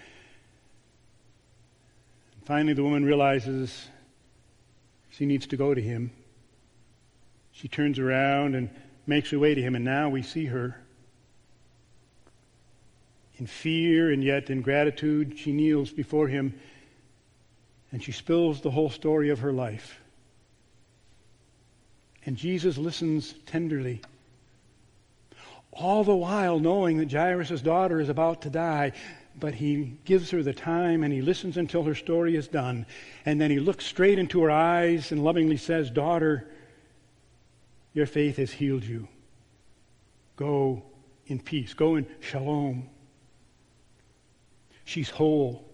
And 2.36 2.46
Finally, 2.46 2.74
the 2.74 2.84
woman 2.84 3.06
realizes 3.06 3.88
she 5.12 5.26
needs 5.26 5.48
to 5.48 5.58
go 5.58 5.74
to 5.74 5.82
him. 5.82 6.12
She 7.52 7.68
turns 7.68 8.00
around 8.00 8.56
and 8.56 8.70
makes 9.06 9.30
her 9.30 9.40
way 9.40 9.56
to 9.56 9.62
him, 9.62 9.76
and 9.76 9.86
now 9.86 10.10
we 10.10 10.24
see 10.24 10.46
her. 10.46 10.78
In 13.38 13.48
fear 13.48 14.12
and 14.12 14.24
yet 14.24 14.50
in 14.50 14.62
gratitude, 14.62 15.38
she 15.38 15.52
kneels 15.52 15.92
before 15.92 16.28
him 16.28 16.60
and 17.94 18.04
she 18.04 18.12
spills 18.12 18.60
the 18.60 18.72
whole 18.72 18.90
story 18.90 19.30
of 19.30 19.40
her 19.40 19.54
life. 19.54 20.02
And 22.26 22.38
Jesus 22.38 22.78
listens 22.78 23.34
tenderly 23.46 24.02
all 25.76 26.04
the 26.04 26.16
while 26.16 26.60
knowing 26.60 26.98
that 26.98 27.12
Jairus' 27.12 27.62
daughter 27.62 28.00
is 28.00 28.10
about 28.10 28.42
to 28.44 28.50
die. 28.50 28.92
But 29.40 29.56
he 29.56 29.98
gives 30.06 30.30
her 30.30 30.44
the 30.44 30.54
time 30.54 31.04
and 31.04 31.12
he 31.12 31.22
listens 31.22 31.58
until 31.58 31.84
her 31.84 31.96
story 31.96 32.36
is 32.36 32.48
done. 32.48 32.86
And 33.26 33.42
then 33.42 33.50
he 33.50 33.60
looks 33.60 33.86
straight 33.86 34.20
into 34.20 34.44
her 34.44 34.52
eyes 34.52 35.12
and 35.12 35.24
lovingly 35.24 35.58
says, 35.58 35.90
Daughter, 35.90 36.48
your 37.94 38.06
faith 38.06 38.38
has 38.38 38.52
healed 38.52 38.84
you. 38.84 39.08
Go 40.36 40.84
in 41.26 41.40
peace. 41.40 41.74
Go 41.74 41.96
in 41.96 42.06
shalom. 42.20 42.90
She's 44.86 45.10
whole. 45.10 45.68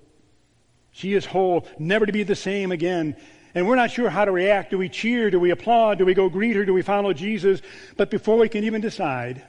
She 0.91 1.13
is 1.13 1.25
whole, 1.25 1.67
never 1.77 2.05
to 2.05 2.11
be 2.11 2.23
the 2.23 2.35
same 2.35 2.71
again. 2.71 3.15
And 3.55 3.67
we're 3.67 3.75
not 3.75 3.91
sure 3.91 4.09
how 4.09 4.25
to 4.25 4.31
react. 4.31 4.71
Do 4.71 4.77
we 4.77 4.89
cheer? 4.89 5.31
Do 5.31 5.39
we 5.39 5.49
applaud? 5.49 5.97
Do 5.97 6.05
we 6.05 6.13
go 6.13 6.29
greet 6.29 6.55
her? 6.55 6.65
Do 6.65 6.73
we 6.73 6.81
follow 6.81 7.13
Jesus? 7.13 7.61
But 7.97 8.11
before 8.11 8.37
we 8.37 8.49
can 8.49 8.63
even 8.63 8.81
decide, 8.81 9.43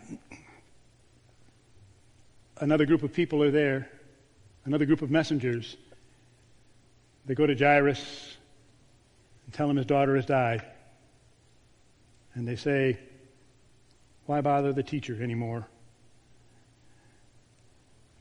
another 2.58 2.86
group 2.86 3.02
of 3.02 3.12
people 3.12 3.42
are 3.42 3.50
there, 3.50 3.90
another 4.64 4.86
group 4.86 5.02
of 5.02 5.10
messengers. 5.10 5.76
They 7.26 7.34
go 7.34 7.46
to 7.46 7.54
Jairus 7.54 8.36
and 9.44 9.54
tell 9.54 9.68
him 9.68 9.76
his 9.76 9.86
daughter 9.86 10.16
has 10.16 10.26
died. 10.26 10.62
And 12.34 12.48
they 12.48 12.56
say, 12.56 12.98
Why 14.26 14.40
bother 14.40 14.72
the 14.72 14.82
teacher 14.82 15.22
anymore? 15.22 15.66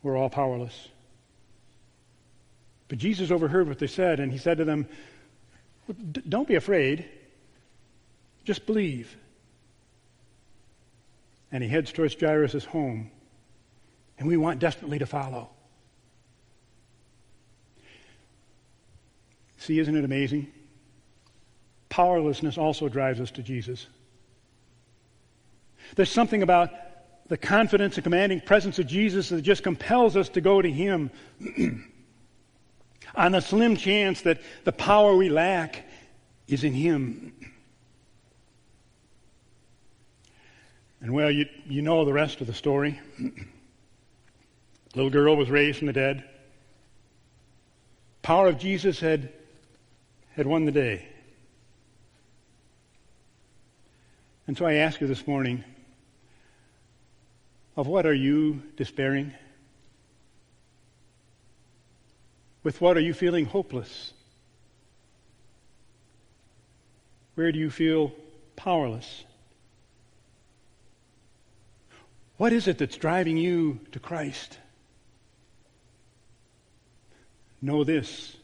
We're 0.04 0.18
all 0.18 0.30
powerless. 0.30 0.88
But 2.88 2.98
Jesus 2.98 3.32
overheard 3.32 3.68
what 3.68 3.80
they 3.80 3.88
said, 3.88 4.20
and 4.20 4.32
he 4.32 4.38
said 4.38 4.58
to 4.58 4.66
them, 4.66 4.88
Don't 6.28 6.48
be 6.48 6.56
afraid, 6.56 7.06
just 8.44 8.66
believe. 8.66 9.16
And 11.52 11.64
he 11.64 11.70
heads 11.70 11.92
towards 11.92 12.16
Jairus' 12.20 12.66
home 12.66 13.12
and 14.20 14.28
we 14.28 14.38
want 14.38 14.60
desperately 14.60 15.00
to 15.00 15.06
follow. 15.06 15.50
See, 19.58 19.80
isn't 19.80 19.96
it 19.96 20.04
amazing? 20.04 20.52
Powerlessness 21.88 22.58
also 22.58 22.90
drives 22.90 23.20
us 23.20 23.32
to 23.32 23.44
Jesus. 23.44 23.88
There's 25.96 26.12
something 26.12 26.44
about 26.44 26.70
the 27.28 27.38
confidence 27.38 27.96
and 27.96 28.04
commanding 28.04 28.42
presence 28.42 28.78
of 28.80 28.88
Jesus 28.88 29.30
that 29.30 29.42
just 29.42 29.64
compels 29.64 30.18
us 30.18 30.30
to 30.30 30.42
go 30.42 30.62
to 30.62 30.70
Him 30.70 31.12
on 33.16 33.32
the 33.34 33.42
slim 33.42 33.76
chance 33.76 34.22
that 34.22 34.42
the 34.64 34.72
power 34.72 35.16
we 35.16 35.30
lack 35.30 35.86
is 36.48 36.64
in 36.64 36.74
Him. 36.74 37.34
And 41.02 41.14
well, 41.14 41.32
you, 41.32 41.46
you 41.66 41.82
know 41.82 42.04
the 42.06 42.14
rest 42.14 42.42
of 42.42 42.48
the 42.48 42.54
story. 42.54 43.00
Little 44.96 45.12
girl 45.12 45.36
was 45.36 45.50
raised 45.50 45.78
from 45.78 45.88
the 45.88 45.94
dead. 45.94 46.24
Power 48.22 48.48
of 48.48 48.58
Jesus 48.60 49.00
had, 49.00 49.32
had 50.32 50.46
won 50.46 50.66
the 50.66 50.72
day. 50.72 51.08
And 54.48 54.58
so 54.58 54.66
I 54.66 54.74
ask 54.74 55.00
you 55.00 55.08
this 55.08 55.28
morning, 55.28 55.64
of 57.78 57.88
what 57.88 58.06
are 58.06 58.14
you 58.14 58.62
despairing? 58.76 59.32
With 62.70 62.82
what 62.82 62.98
are 62.98 63.02
you 63.02 63.16
feeling 63.16 63.46
hopeless? 63.46 64.14
Where 67.34 67.52
do 67.52 67.58
you 67.58 67.72
feel 67.72 68.12
powerless? 68.56 69.24
What 72.38 72.54
is 72.54 72.68
it 72.68 72.78
that's 72.78 72.96
driving 72.96 73.38
you 73.38 73.80
to 73.94 74.00
Christ? 74.00 74.60
Know 77.60 77.84
this 77.84 78.38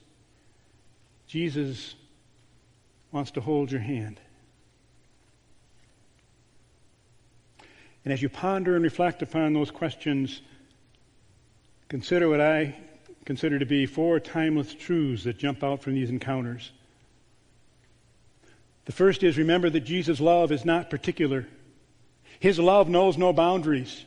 Jesus 1.28 1.94
wants 3.12 3.30
to 3.30 3.42
hold 3.42 3.72
your 3.72 3.82
hand. 3.82 4.20
And 8.04 8.12
as 8.12 8.24
you 8.24 8.30
ponder 8.30 8.74
and 8.74 8.84
reflect 8.84 9.22
upon 9.22 9.54
those 9.54 9.70
questions, 9.70 10.42
consider 11.90 12.28
what 12.28 12.42
I 12.42 12.76
consider 13.26 13.60
to 13.60 13.66
be 13.66 13.86
four 13.86 14.20
timeless 14.20 14.74
truths 14.74 15.24
that 15.24 15.38
jump 15.38 15.64
out 15.64 15.82
from 15.82 15.96
these 15.96 16.10
encounters. 16.10 16.72
The 18.86 18.92
first 18.92 19.24
is 19.24 19.38
remember 19.38 19.70
that 19.70 19.82
Jesus' 19.82 20.20
love 20.20 20.52
is 20.52 20.64
not 20.64 20.90
particular. 20.92 21.48
His 22.40 22.60
love 22.60 22.88
knows 22.88 23.18
no 23.18 23.34
boundaries. 23.34 24.06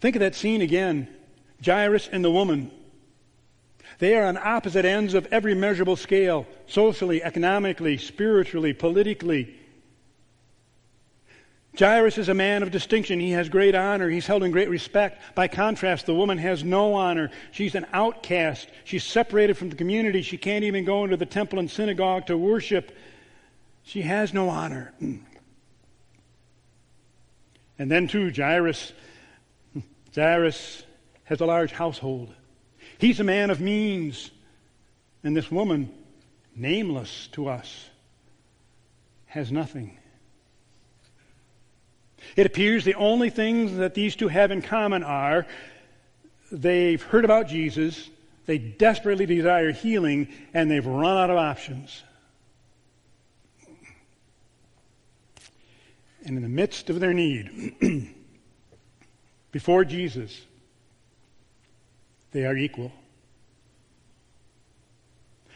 Think 0.00 0.14
of 0.16 0.20
that 0.20 0.34
scene 0.34 0.60
again 0.60 1.08
Jairus 1.64 2.08
and 2.10 2.24
the 2.24 2.30
woman. 2.30 2.70
They 3.98 4.14
are 4.14 4.26
on 4.26 4.36
opposite 4.36 4.84
ends 4.84 5.14
of 5.14 5.26
every 5.32 5.54
measurable 5.54 5.96
scale 5.96 6.46
socially, 6.66 7.22
economically, 7.22 7.96
spiritually, 7.96 8.72
politically. 8.72 9.57
Jairus 11.78 12.18
is 12.18 12.28
a 12.28 12.34
man 12.34 12.62
of 12.62 12.70
distinction. 12.70 13.20
He 13.20 13.30
has 13.30 13.48
great 13.48 13.74
honor. 13.74 14.08
He's 14.08 14.26
held 14.26 14.42
in 14.42 14.50
great 14.50 14.68
respect. 14.68 15.22
By 15.36 15.46
contrast, 15.46 16.06
the 16.06 16.14
woman 16.14 16.38
has 16.38 16.64
no 16.64 16.94
honor. 16.94 17.30
She's 17.52 17.74
an 17.74 17.86
outcast. 17.92 18.68
She's 18.84 19.04
separated 19.04 19.56
from 19.56 19.70
the 19.70 19.76
community. 19.76 20.22
She 20.22 20.38
can't 20.38 20.64
even 20.64 20.84
go 20.84 21.04
into 21.04 21.16
the 21.16 21.26
temple 21.26 21.58
and 21.58 21.70
synagogue 21.70 22.26
to 22.26 22.36
worship. 22.36 22.96
She 23.84 24.02
has 24.02 24.34
no 24.34 24.48
honor. 24.48 24.92
Mm. 25.00 25.20
And 27.78 27.90
then, 27.90 28.08
too, 28.08 28.32
Jairus, 28.32 28.92
Jairus 30.14 30.82
has 31.24 31.40
a 31.40 31.46
large 31.46 31.70
household. 31.70 32.34
He's 32.98 33.20
a 33.20 33.24
man 33.24 33.50
of 33.50 33.60
means. 33.60 34.32
And 35.22 35.36
this 35.36 35.50
woman, 35.50 35.92
nameless 36.56 37.28
to 37.32 37.48
us, 37.48 37.88
has 39.26 39.52
nothing. 39.52 39.97
It 42.36 42.46
appears 42.46 42.84
the 42.84 42.94
only 42.94 43.30
things 43.30 43.76
that 43.76 43.94
these 43.94 44.16
two 44.16 44.28
have 44.28 44.50
in 44.50 44.62
common 44.62 45.02
are 45.02 45.46
they've 46.50 47.02
heard 47.02 47.24
about 47.24 47.48
Jesus, 47.48 48.08
they 48.46 48.58
desperately 48.58 49.26
desire 49.26 49.72
healing, 49.72 50.28
and 50.54 50.70
they've 50.70 50.86
run 50.86 51.16
out 51.16 51.30
of 51.30 51.36
options. 51.36 52.02
And 56.24 56.36
in 56.36 56.42
the 56.42 56.48
midst 56.48 56.90
of 56.90 57.00
their 57.00 57.14
need, 57.14 57.74
before 59.52 59.84
Jesus, 59.84 60.40
they 62.32 62.44
are 62.44 62.56
equal. 62.56 62.92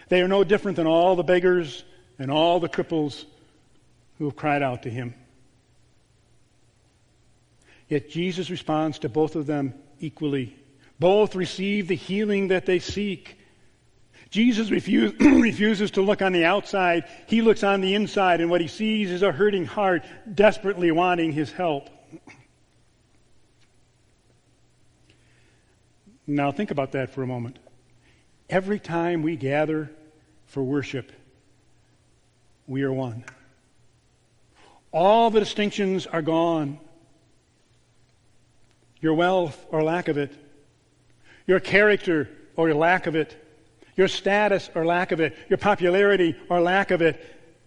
They 0.09 0.23
are 0.23 0.28
no 0.28 0.45
different 0.45 0.76
than 0.76 0.87
all 0.87 1.16
the 1.16 1.23
beggars 1.23 1.85
and 2.19 2.31
all 2.31 2.61
the 2.61 2.69
cripples 2.69 3.25
who 4.19 4.26
have 4.26 4.37
cried 4.37 4.62
out 4.62 4.83
to 4.85 4.90
him. 4.90 5.14
Yet 7.93 8.09
Jesus 8.09 8.49
responds 8.49 9.01
to 9.01 9.11
both 9.11 9.37
of 9.37 9.45
them 9.45 9.75
equally. 10.01 10.57
Both 10.99 11.35
receive 11.35 11.89
the 11.89 11.95
healing 11.95 12.49
that 12.49 12.65
they 12.65 12.79
seek. 12.79 13.37
Jesus 14.31 14.71
refuse, 14.71 15.13
refuses 15.21 15.91
to 15.91 16.01
look 16.01 16.23
on 16.23 16.33
the 16.33 16.47
outside. 16.47 17.05
He 17.27 17.43
looks 17.43 17.63
on 17.63 17.83
the 17.83 17.95
inside, 17.95 18.41
and 18.41 18.49
what 18.49 18.63
he 18.63 18.67
sees 18.67 19.11
is 19.11 19.23
a 19.23 19.31
hurting 19.31 19.67
heart 19.67 20.05
desperately 20.35 20.91
wanting 20.91 21.33
his 21.33 21.53
help. 21.53 21.91
Now, 26.27 26.51
think 26.51 26.71
about 26.71 26.93
that 26.93 27.11
for 27.11 27.23
a 27.23 27.27
moment. 27.27 27.59
Every 28.49 28.81
time 28.81 29.21
we 29.21 29.37
gather 29.37 29.91
for 30.47 30.63
worship, 30.63 31.13
we 32.67 32.85
are 32.85 32.93
one. 32.93 33.27
All 34.93 35.29
the 35.29 35.41
distinctions 35.41 36.07
are 36.07 36.23
gone 36.23 36.81
your 39.02 39.12
wealth 39.12 39.62
or 39.71 39.82
lack 39.82 40.08
of 40.08 40.17
it, 40.17 40.32
your 41.47 41.60
character 41.60 42.30
or 42.56 42.69
your 42.69 42.78
lack 42.78 43.06
of 43.06 43.15
it, 43.15 43.36
your 43.97 44.08
status 44.08 44.71
or 44.75 44.86
lack 44.86 45.12
of 45.12 45.21
it, 45.21 45.36
your 45.50 45.58
popularity 45.58 46.34
or 46.49 46.62
lack 46.62 46.91
of 46.91 47.02
it. 47.02 47.23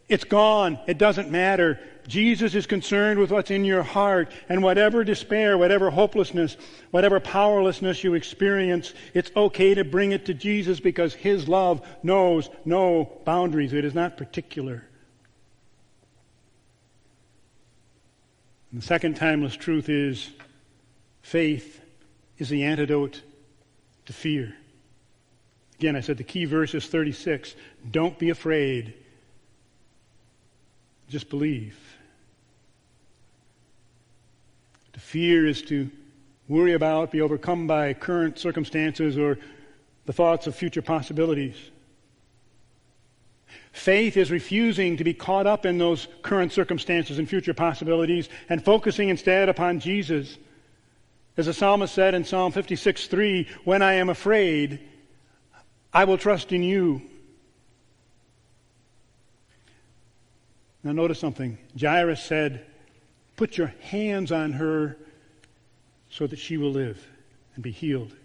It's 0.07 0.23
gone. 0.23 0.79
It 0.87 0.97
doesn't 0.97 1.29
matter. 1.29 1.79
Jesus 2.07 2.55
is 2.55 2.67
concerned 2.67 3.19
with 3.19 3.31
what's 3.31 3.49
in 3.49 3.65
your 3.65 3.81
heart, 3.81 4.31
and 4.47 4.61
whatever 4.61 5.03
despair, 5.03 5.57
whatever 5.57 5.89
hopelessness, 5.89 6.55
whatever 6.91 7.19
powerlessness 7.19 8.03
you 8.03 8.13
experience, 8.13 8.93
it's 9.15 9.31
okay 9.35 9.73
to 9.73 9.83
bring 9.83 10.11
it 10.11 10.25
to 10.27 10.33
Jesus 10.35 10.79
because 10.79 11.15
His 11.15 11.47
love 11.47 11.85
knows 12.03 12.49
no 12.63 13.11
boundaries. 13.25 13.73
It 13.73 13.85
is 13.85 13.95
not 13.95 14.17
particular. 14.17 14.83
And 18.71 18.81
the 18.81 18.85
second 18.85 19.15
timeless 19.15 19.55
truth 19.55 19.89
is 19.89 20.29
Faith 21.25 21.81
is 22.37 22.49
the 22.49 22.65
antidote 22.65 23.23
to 24.05 24.13
fear. 24.13 24.53
Again, 25.79 25.95
I 25.95 26.01
said 26.01 26.19
the 26.19 26.23
key 26.23 26.45
verse 26.45 26.75
is 26.75 26.85
36. 26.85 27.55
Don't 27.89 28.19
be 28.19 28.29
afraid. 28.29 28.93
Just 31.09 31.31
believe. 31.31 31.75
To 34.93 34.99
fear 34.99 35.47
is 35.47 35.63
to 35.63 35.89
worry 36.47 36.73
about, 36.73 37.09
be 37.09 37.21
overcome 37.21 37.65
by 37.65 37.95
current 37.95 38.37
circumstances 38.37 39.17
or 39.17 39.39
the 40.05 40.13
thoughts 40.13 40.45
of 40.45 40.55
future 40.55 40.83
possibilities. 40.83 41.55
Faith 43.71 44.15
is 44.15 44.29
refusing 44.29 44.95
to 44.97 45.03
be 45.03 45.15
caught 45.15 45.47
up 45.47 45.65
in 45.65 45.79
those 45.79 46.07
current 46.21 46.51
circumstances 46.51 47.17
and 47.17 47.27
future 47.27 47.55
possibilities 47.55 48.29
and 48.47 48.63
focusing 48.63 49.09
instead 49.09 49.49
upon 49.49 49.79
Jesus 49.79 50.37
as 51.37 51.47
the 51.47 51.53
psalmist 51.53 51.93
said 51.93 52.13
in 52.13 52.23
Psalm 52.23 52.51
56 52.51 53.07
3, 53.07 53.47
when 53.63 53.81
I 53.81 53.93
am 53.93 54.09
afraid, 54.09 54.79
I 55.93 56.05
will 56.05 56.17
trust 56.17 56.51
in 56.51 56.63
you. 56.63 57.01
Now, 60.83 60.91
notice 60.91 61.19
something. 61.19 61.57
Jairus 61.79 62.23
said, 62.23 62.65
Put 63.35 63.57
your 63.57 63.73
hands 63.81 64.31
on 64.31 64.53
her 64.53 64.97
so 66.09 66.27
that 66.27 66.39
she 66.39 66.57
will 66.57 66.71
live 66.71 67.05
and 67.55 67.63
be 67.63 67.71
healed. 67.71 68.15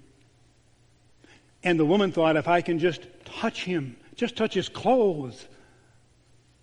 And 1.64 1.79
the 1.79 1.85
woman 1.85 2.12
thought, 2.12 2.37
if 2.37 2.49
I 2.49 2.61
can 2.61 2.79
just 2.79 3.03
touch 3.25 3.64
him, 3.64 3.96
just 4.14 4.37
touch 4.37 4.55
his 4.55 4.68
clothes, 4.68 5.49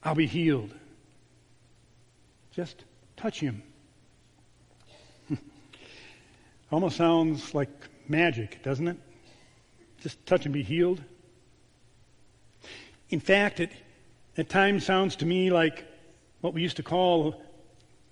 I'll 0.03 0.15
be 0.15 0.27
healed. 0.27 0.73
Just 2.51 2.83
touch 3.17 3.39
him. 3.39 3.63
Almost 6.71 6.97
sounds 6.97 7.53
like 7.53 7.69
magic, 8.09 8.61
doesn't 8.61 8.87
it? 8.87 8.97
Just 10.01 10.23
touch 10.25 10.45
and 10.45 10.53
be 10.53 10.63
healed. 10.63 11.01
In 13.09 13.21
fact, 13.21 13.61
it 13.61 13.71
at 14.37 14.49
times 14.49 14.85
sounds 14.85 15.15
to 15.17 15.25
me 15.25 15.49
like 15.49 15.85
what 16.41 16.53
we 16.53 16.61
used 16.61 16.77
to 16.77 16.83
call 16.83 17.41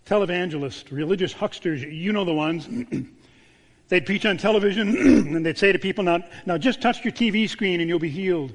televangelists, 0.06 0.91
religious 0.91 1.34
hucksters. 1.34 1.82
You 1.82 2.13
know 2.13 2.24
the 2.24 2.34
ones. 2.34 2.70
they'd 3.89 4.06
preach 4.06 4.26
on 4.26 4.38
television 4.38 4.89
and 5.36 5.46
they'd 5.46 5.58
say 5.58 5.74
to 5.74 5.80
people, 5.80 6.04
now, 6.04 6.24
now 6.46 6.58
just 6.58 6.82
touch 6.82 7.04
your 7.04 7.12
TV 7.12 7.50
screen 7.50 7.82
and 7.82 7.89
you'll 7.89 8.00
be 8.00 8.10
healed. 8.10 8.54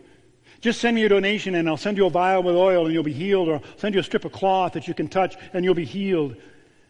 Just 0.62 0.80
send 0.80 0.94
me 0.94 1.04
a 1.04 1.08
donation 1.08 1.54
and 1.56 1.68
I'll 1.68 1.76
send 1.76 1.98
you 1.98 2.06
a 2.06 2.10
vial 2.10 2.42
with 2.42 2.56
oil 2.56 2.84
and 2.86 2.94
you'll 2.94 3.02
be 3.02 3.12
healed, 3.12 3.48
or 3.48 3.54
I'll 3.56 3.62
send 3.76 3.94
you 3.94 4.00
a 4.00 4.04
strip 4.04 4.24
of 4.24 4.32
cloth 4.32 4.72
that 4.72 4.88
you 4.88 4.94
can 4.94 5.08
touch 5.08 5.36
and 5.52 5.64
you'll 5.64 5.74
be 5.74 5.84
healed. 5.84 6.36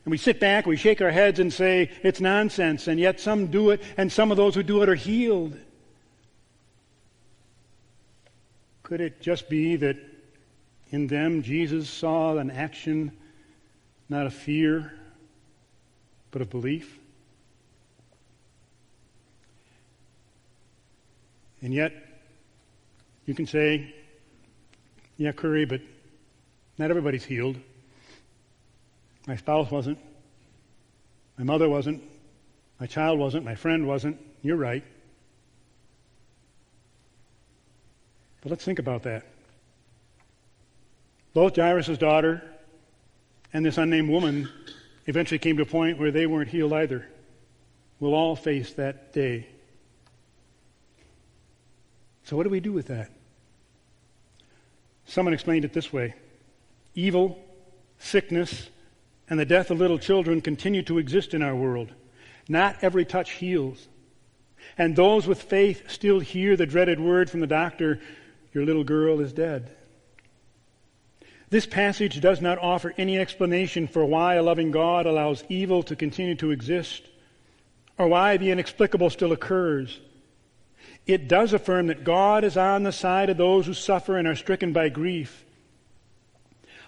And 0.05 0.13
we 0.13 0.19
sit 0.19 0.41
back, 0.41 0.67
we 0.67 0.77
shake 0.77 1.03
our 1.03 1.11
heads 1.11 1.41
and 1.41 1.53
say, 1.53 1.91
it's 2.03 2.21
nonsense. 2.21 2.87
And 2.89 2.99
yet 2.99 3.21
some 3.21 3.49
do 3.49 3.71
it, 3.71 3.83
and 3.97 4.11
some 4.11 4.31
of 4.31 4.37
those 4.37 4.55
who 4.55 4.63
do 4.63 4.83
it 4.83 4.89
are 4.89 4.95
healed. 4.95 5.59
Could 8.83 9.01
it 9.01 9.21
just 9.21 9.49
be 9.49 9.77
that 9.77 9.97
in 10.91 11.07
them 11.07 11.43
Jesus 11.43 11.89
saw 11.89 12.39
an 12.39 12.51
action, 12.51 13.13
not 14.09 14.27
a 14.27 14.31
fear, 14.31 14.93
but 16.31 16.43
a 16.43 16.47
belief? 16.47 16.99
And 21.63 21.75
yet, 21.75 21.93
you 23.27 23.35
can 23.35 23.47
say, 23.47 23.95
yeah, 25.19 25.33
Curry, 25.33 25.67
but 25.67 25.83
not 26.79 26.89
everybody's 26.89 27.25
healed. 27.25 27.59
My 29.31 29.37
spouse 29.37 29.71
wasn't. 29.71 30.01
My 31.39 31.45
mother 31.45 31.69
wasn't. 31.69 32.03
My 32.81 32.87
child 32.89 33.17
wasn't. 33.21 33.45
My 33.45 33.55
friend 33.55 33.87
wasn't. 33.87 34.19
You're 34.43 34.57
right. 34.57 34.83
But 38.41 38.51
let's 38.51 38.65
think 38.65 38.81
about 38.81 39.05
that. 39.05 39.29
Both 41.33 41.55
Jairus' 41.55 41.97
daughter 41.97 42.43
and 43.53 43.65
this 43.65 43.79
unnamed 43.79 44.11
woman 44.11 44.49
eventually 45.07 45.39
came 45.39 45.57
to 45.59 45.63
a 45.63 45.67
point 45.67 46.01
where 46.01 46.11
they 46.11 46.27
weren't 46.27 46.51
healed 46.51 46.73
either. 46.73 47.07
We'll 48.01 48.15
all 48.15 48.35
face 48.35 48.73
that 48.73 49.13
day. 49.13 49.47
So, 52.25 52.37
what 52.37 52.43
do 52.43 52.51
we 52.51 52.59
do 52.59 52.73
with 52.73 52.89
that? 52.89 53.13
Someone 55.05 55.35
explained 55.35 55.65
it 55.65 55.73
this 55.73 55.93
way 55.93 56.17
Evil, 56.97 57.39
sickness, 58.01 58.69
and 59.31 59.39
the 59.39 59.47
death 59.47 59.71
of 59.71 59.79
little 59.79 59.99
children 59.99 60.41
continue 60.41 60.83
to 60.83 60.99
exist 60.99 61.33
in 61.33 61.41
our 61.41 61.55
world. 61.55 61.95
Not 62.49 62.77
every 62.83 63.05
touch 63.05 63.31
heals. 63.31 63.89
And 64.77 64.97
those 64.97 65.27
with 65.27 65.41
faith 65.41 65.89
still 65.89 66.19
hear 66.19 66.57
the 66.57 66.67
dreaded 66.67 66.99
word 66.99 67.31
from 67.31 67.41
the 67.41 67.47
doctor, 67.47 68.01
Your 68.53 68.65
little 68.65 68.85
girl 68.85 69.21
is 69.21 69.33
dead. 69.33 69.71
This 71.49 71.67
passage 71.67 72.21
does 72.21 72.41
not 72.41 72.59
offer 72.59 72.93
any 72.99 73.19
explanation 73.19 73.87
for 73.87 74.05
why 74.05 74.35
a 74.35 74.43
loving 74.43 74.73
God 74.73 75.07
allows 75.07 75.45
evil 75.49 75.83
to 75.85 75.97
continue 75.97 76.35
to 76.37 76.51
exist 76.51 77.03
or 77.99 78.09
why 78.09 78.37
the 78.37 78.51
inexplicable 78.51 79.11
still 79.11 79.33
occurs. 79.33 80.01
It 81.07 81.29
does 81.29 81.53
affirm 81.53 81.89
that 81.89 82.05
God 82.05 82.45
is 82.45 82.57
on 82.57 82.83
the 82.83 82.93
side 82.93 83.31
of 83.31 83.37
those 83.37 83.67
who 83.67 83.75
suffer 83.75 84.17
and 84.17 84.27
are 84.27 84.37
stricken 84.37 84.73
by 84.73 84.89
grief. 84.89 85.45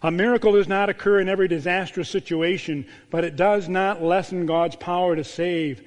A 0.02 0.10
miracle 0.10 0.52
does 0.52 0.66
not 0.66 0.88
occur 0.88 1.20
in 1.20 1.28
every 1.28 1.46
disastrous 1.46 2.08
situation, 2.08 2.86
but 3.10 3.24
it 3.24 3.36
does 3.36 3.68
not 3.68 4.02
lessen 4.02 4.46
God's 4.46 4.74
power 4.74 5.14
to 5.14 5.22
save. 5.22 5.82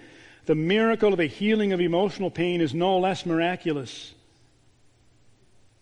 The 0.45 0.55
miracle 0.55 1.11
of 1.11 1.17
the 1.17 1.25
healing 1.25 1.73
of 1.73 1.81
emotional 1.81 2.31
pain 2.31 2.61
is 2.61 2.73
no 2.73 2.97
less 2.97 3.25
miraculous. 3.25 4.13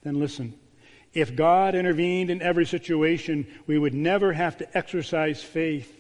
Then 0.02 0.20
listen. 0.20 0.56
If 1.14 1.36
God 1.36 1.76
intervened 1.76 2.32
in 2.32 2.42
every 2.42 2.66
situation, 2.66 3.46
we 3.68 3.78
would 3.78 3.94
never 3.94 4.34
have 4.34 4.58
to 4.58 4.78
exercise 4.78 5.44
faith. 5.44 5.94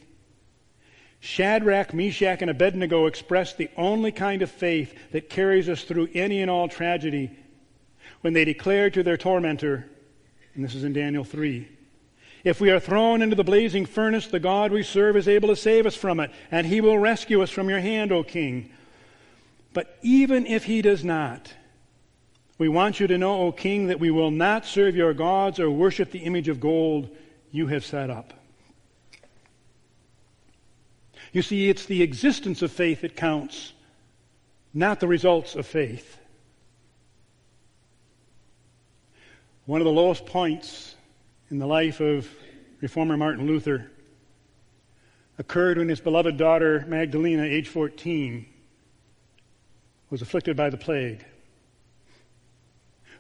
Shadrach, 1.19 1.93
Meshach, 1.93 2.41
and 2.41 2.49
Abednego 2.49 3.05
expressed 3.05 3.57
the 3.57 3.69
only 3.77 4.11
kind 4.11 4.41
of 4.41 4.49
faith 4.49 4.93
that 5.11 5.29
carries 5.29 5.69
us 5.69 5.83
through 5.83 6.09
any 6.15 6.41
and 6.41 6.49
all 6.49 6.67
tragedy 6.67 7.29
when 8.21 8.33
they 8.33 8.43
declared 8.43 8.95
to 8.95 9.03
their 9.03 9.17
tormentor, 9.17 9.85
and 10.55 10.63
this 10.63 10.73
is 10.73 10.83
in 10.83 10.93
Daniel 10.93 11.23
3, 11.23 11.67
if 12.43 12.59
we 12.59 12.71
are 12.71 12.79
thrown 12.79 13.21
into 13.21 13.35
the 13.35 13.43
blazing 13.43 13.85
furnace, 13.85 14.27
the 14.27 14.39
God 14.39 14.71
we 14.71 14.83
serve 14.83 15.15
is 15.15 15.27
able 15.27 15.49
to 15.49 15.55
save 15.55 15.85
us 15.85 15.95
from 15.95 16.19
it, 16.19 16.31
and 16.51 16.67
he 16.67 16.81
will 16.81 16.97
rescue 16.97 17.41
us 17.41 17.49
from 17.49 17.69
your 17.69 17.79
hand, 17.79 18.11
O 18.11 18.23
king. 18.23 18.69
But 19.73 19.97
even 20.01 20.45
if 20.45 20.65
he 20.65 20.81
does 20.81 21.03
not, 21.03 21.53
we 22.57 22.67
want 22.67 22.99
you 22.99 23.07
to 23.07 23.17
know, 23.17 23.41
O 23.43 23.51
king, 23.51 23.87
that 23.87 23.99
we 23.99 24.11
will 24.11 24.31
not 24.31 24.65
serve 24.65 24.95
your 24.95 25.13
gods 25.13 25.59
or 25.59 25.71
worship 25.71 26.11
the 26.11 26.19
image 26.19 26.49
of 26.49 26.59
gold 26.59 27.09
you 27.51 27.67
have 27.67 27.85
set 27.85 28.09
up. 28.09 28.33
You 31.31 31.41
see, 31.41 31.69
it's 31.69 31.85
the 31.85 32.03
existence 32.03 32.61
of 32.61 32.71
faith 32.71 33.01
that 33.01 33.15
counts, 33.15 33.73
not 34.73 34.99
the 34.99 35.07
results 35.07 35.55
of 35.55 35.65
faith. 35.65 36.17
One 39.65 39.79
of 39.79 39.85
the 39.85 39.91
lowest 39.91 40.25
points 40.25 40.92
in 41.53 41.59
the 41.59 41.67
life 41.67 41.99
of 41.99 42.27
reformer 42.81 43.15
Martin 43.15 43.45
Luther 43.45 43.91
occurred 45.37 45.77
when 45.77 45.87
his 45.87 46.01
beloved 46.01 46.35
daughter 46.35 46.83
Magdalena, 46.87 47.43
age 47.43 47.67
14, 47.67 48.43
was 50.09 50.23
afflicted 50.23 50.57
by 50.57 50.71
the 50.71 50.77
plague. 50.77 51.23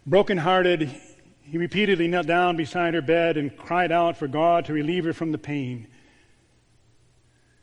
Broken-hearted, 0.07 0.89
he 1.43 1.59
repeatedly 1.59 2.07
knelt 2.07 2.25
down 2.25 2.57
beside 2.57 2.95
her 2.95 3.03
bed 3.03 3.37
and 3.37 3.55
cried 3.55 3.91
out 3.91 4.17
for 4.17 4.27
God 4.27 4.65
to 4.65 4.73
relieve 4.73 5.03
her 5.03 5.13
from 5.13 5.31
the 5.31 5.37
pain. 5.37 5.85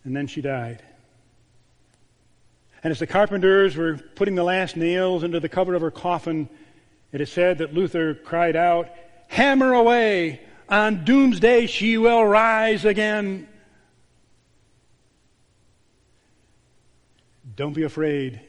And 0.04 0.14
then 0.14 0.28
she 0.28 0.40
died. 0.40 0.84
And 2.84 2.92
as 2.92 3.00
the 3.00 3.08
carpenters 3.08 3.76
were 3.76 3.96
putting 4.14 4.36
the 4.36 4.44
last 4.44 4.76
nails 4.76 5.24
into 5.24 5.40
the 5.40 5.48
cover 5.48 5.74
of 5.74 5.82
her 5.82 5.90
coffin, 5.90 6.48
it 7.10 7.20
is 7.20 7.32
said 7.32 7.58
that 7.58 7.74
Luther 7.74 8.14
cried 8.14 8.54
out, 8.54 8.88
Hammer 9.26 9.72
away! 9.72 10.42
On 10.70 11.04
doomsday 11.04 11.66
she 11.66 11.98
will 11.98 12.24
rise 12.24 12.84
again. 12.84 13.48
Don't 17.56 17.72
be 17.72 17.82
afraid. 17.82 18.40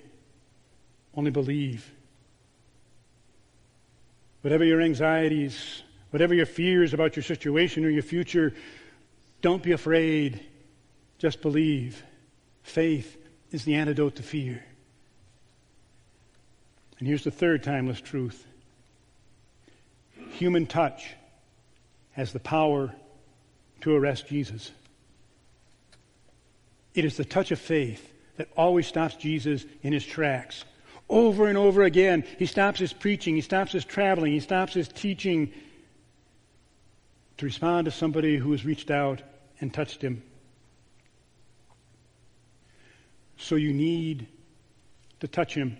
Only 1.15 1.31
believe. 1.31 1.91
Whatever 4.41 4.63
your 4.63 4.81
anxieties, 4.81 5.81
whatever 6.11 6.33
your 6.33 6.45
fears 6.45 6.93
about 6.93 7.15
your 7.15 7.23
situation 7.23 7.85
or 7.85 7.89
your 7.89 8.03
future, 8.03 8.53
don't 9.41 9.63
be 9.63 9.71
afraid. 9.71 10.45
Just 11.17 11.41
believe. 11.41 12.03
Faith 12.63 13.17
is 13.51 13.65
the 13.65 13.75
antidote 13.75 14.15
to 14.15 14.23
fear. 14.23 14.63
And 16.99 17.07
here's 17.07 17.23
the 17.23 17.31
third 17.31 17.63
timeless 17.63 17.99
truth 17.99 18.45
human 20.33 20.65
touch 20.65 21.13
has 22.13 22.33
the 22.33 22.39
power 22.39 22.93
to 23.81 23.95
arrest 23.95 24.27
Jesus. 24.27 24.71
It 26.93 27.05
is 27.05 27.17
the 27.17 27.25
touch 27.25 27.51
of 27.51 27.59
faith 27.59 28.11
that 28.37 28.49
always 28.57 28.87
stops 28.87 29.15
Jesus 29.15 29.65
in 29.81 29.93
his 29.93 30.05
tracks. 30.05 30.65
Over 31.09 31.47
and 31.47 31.57
over 31.57 31.83
again, 31.83 32.23
he 32.39 32.45
stops 32.45 32.79
his 32.79 32.93
preaching, 32.93 33.35
he 33.35 33.41
stops 33.41 33.71
his 33.71 33.85
traveling, 33.85 34.31
he 34.31 34.39
stops 34.39 34.73
his 34.73 34.87
teaching 34.87 35.51
to 37.37 37.45
respond 37.45 37.85
to 37.85 37.91
somebody 37.91 38.37
who 38.37 38.51
has 38.51 38.65
reached 38.65 38.91
out 38.91 39.21
and 39.59 39.73
touched 39.73 40.01
him. 40.01 40.23
So 43.37 43.55
you 43.55 43.73
need 43.73 44.27
to 45.19 45.27
touch 45.27 45.53
him. 45.53 45.77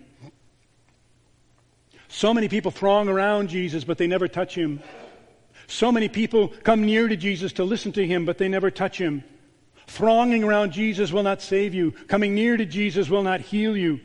So 2.08 2.34
many 2.34 2.48
people 2.48 2.70
throng 2.70 3.08
around 3.08 3.48
Jesus, 3.48 3.84
but 3.84 3.96
they 3.96 4.06
never 4.06 4.28
touch 4.28 4.54
him. 4.54 4.82
So 5.66 5.90
many 5.92 6.08
people 6.08 6.48
come 6.48 6.84
near 6.84 7.08
to 7.08 7.16
Jesus 7.16 7.54
to 7.54 7.64
listen 7.64 7.92
to 7.92 8.06
him, 8.06 8.24
but 8.24 8.38
they 8.38 8.48
never 8.48 8.70
touch 8.70 8.98
him. 8.98 9.24
Thronging 9.86 10.44
around 10.44 10.72
Jesus 10.72 11.12
will 11.12 11.22
not 11.22 11.42
save 11.42 11.74
you. 11.74 11.92
Coming 12.08 12.34
near 12.34 12.56
to 12.56 12.64
Jesus 12.64 13.08
will 13.08 13.22
not 13.22 13.40
heal 13.40 13.76
you. 13.76 14.00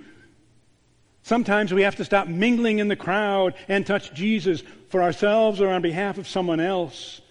Sometimes 1.23 1.73
we 1.73 1.81
have 1.81 1.97
to 1.97 2.05
stop 2.05 2.27
mingling 2.27 2.79
in 2.79 2.87
the 2.87 2.95
crowd 2.95 3.53
and 3.67 3.85
touch 3.85 4.13
Jesus 4.13 4.63
for 4.89 5.03
ourselves 5.03 5.59
or 5.59 5.69
on 5.69 5.81
behalf 5.81 6.17
of 6.17 6.27
someone 6.27 6.59
else. 6.59 7.21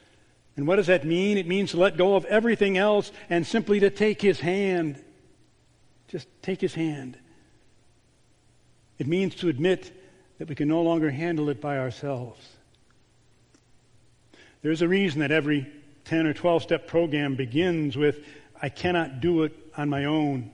And 0.57 0.67
what 0.67 0.77
does 0.77 0.87
that 0.89 1.05
mean? 1.05 1.39
It 1.39 1.47
means 1.47 1.71
to 1.71 1.79
let 1.79 1.97
go 1.97 2.17
of 2.17 2.25
everything 2.27 2.77
else 2.79 3.11
and 3.31 3.47
simply 3.47 3.81
to 3.81 3.91
take 3.91 4.21
his 4.21 4.41
hand. 4.41 5.03
Just 6.09 6.29
take 6.43 6.61
his 6.61 6.75
hand. 6.75 7.19
It 8.99 9.07
means 9.07 9.35
to 9.37 9.49
admit 9.49 9.93
that 10.39 10.49
we 10.49 10.55
can 10.55 10.69
no 10.69 10.83
longer 10.83 11.11
handle 11.11 11.49
it 11.49 11.61
by 11.61 11.79
ourselves. 11.79 12.56
There's 14.63 14.83
a 14.83 14.89
reason 14.89 15.21
that 15.21 15.31
every 15.31 15.67
10 16.05 16.27
or 16.27 16.33
12 16.33 16.63
step 16.63 16.87
program 16.87 17.35
begins 17.35 17.97
with, 17.97 18.25
I 18.61 18.69
cannot 18.69 19.21
do 19.21 19.43
it 19.43 19.53
on 19.77 19.89
my 19.89 20.05
own. 20.05 20.51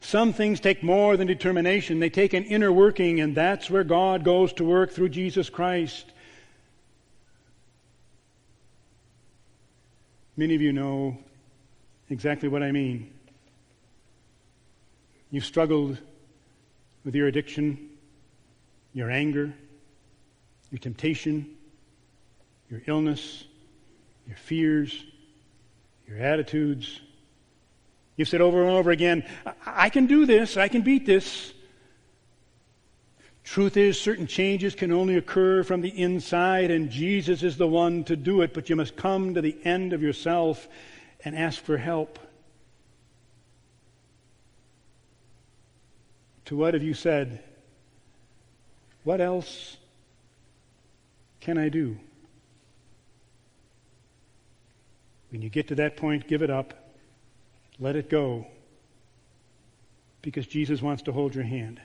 Some 0.00 0.32
things 0.32 0.58
take 0.58 0.82
more 0.82 1.16
than 1.16 1.28
determination. 1.28 2.00
They 2.00 2.10
take 2.10 2.32
an 2.32 2.44
inner 2.44 2.72
working, 2.72 3.20
and 3.20 3.36
that's 3.36 3.70
where 3.70 3.84
God 3.84 4.24
goes 4.24 4.52
to 4.54 4.64
work 4.64 4.90
through 4.90 5.10
Jesus 5.10 5.48
Christ. 5.48 6.06
Many 10.36 10.54
of 10.54 10.62
you 10.62 10.72
know 10.72 11.18
exactly 12.10 12.48
what 12.48 12.62
I 12.62 12.72
mean. 12.72 13.12
You've 15.30 15.44
struggled 15.44 15.98
with 17.04 17.14
your 17.14 17.26
addiction, 17.28 17.90
your 18.94 19.10
anger, 19.10 19.52
your 20.70 20.78
temptation, 20.78 21.56
your 22.72 22.80
illness, 22.86 23.44
your 24.26 24.36
fears, 24.36 25.04
your 26.08 26.18
attitudes. 26.18 27.00
You've 28.16 28.28
said 28.28 28.40
over 28.40 28.62
and 28.62 28.70
over 28.70 28.90
again, 28.90 29.28
I 29.66 29.90
can 29.90 30.06
do 30.06 30.24
this, 30.24 30.56
I 30.56 30.68
can 30.68 30.80
beat 30.80 31.04
this. 31.04 31.52
Truth 33.44 33.76
is, 33.76 34.00
certain 34.00 34.26
changes 34.26 34.74
can 34.74 34.90
only 34.90 35.16
occur 35.16 35.62
from 35.64 35.82
the 35.82 35.90
inside, 35.90 36.70
and 36.70 36.88
Jesus 36.88 37.42
is 37.42 37.58
the 37.58 37.66
one 37.66 38.04
to 38.04 38.16
do 38.16 38.40
it, 38.40 38.54
but 38.54 38.70
you 38.70 38.76
must 38.76 38.96
come 38.96 39.34
to 39.34 39.42
the 39.42 39.58
end 39.64 39.92
of 39.92 40.00
yourself 40.00 40.66
and 41.24 41.36
ask 41.36 41.62
for 41.62 41.76
help. 41.76 42.18
To 46.46 46.56
what 46.56 46.72
have 46.72 46.82
you 46.82 46.94
said? 46.94 47.42
What 49.04 49.20
else 49.20 49.76
can 51.40 51.58
I 51.58 51.68
do? 51.68 51.98
When 55.32 55.40
you 55.40 55.48
get 55.48 55.68
to 55.68 55.76
that 55.76 55.96
point, 55.96 56.28
give 56.28 56.42
it 56.42 56.50
up. 56.50 56.74
Let 57.80 57.96
it 57.96 58.10
go. 58.10 58.46
Because 60.20 60.46
Jesus 60.46 60.82
wants 60.82 61.04
to 61.04 61.12
hold 61.12 61.34
your 61.34 61.44
hand. 61.44 61.80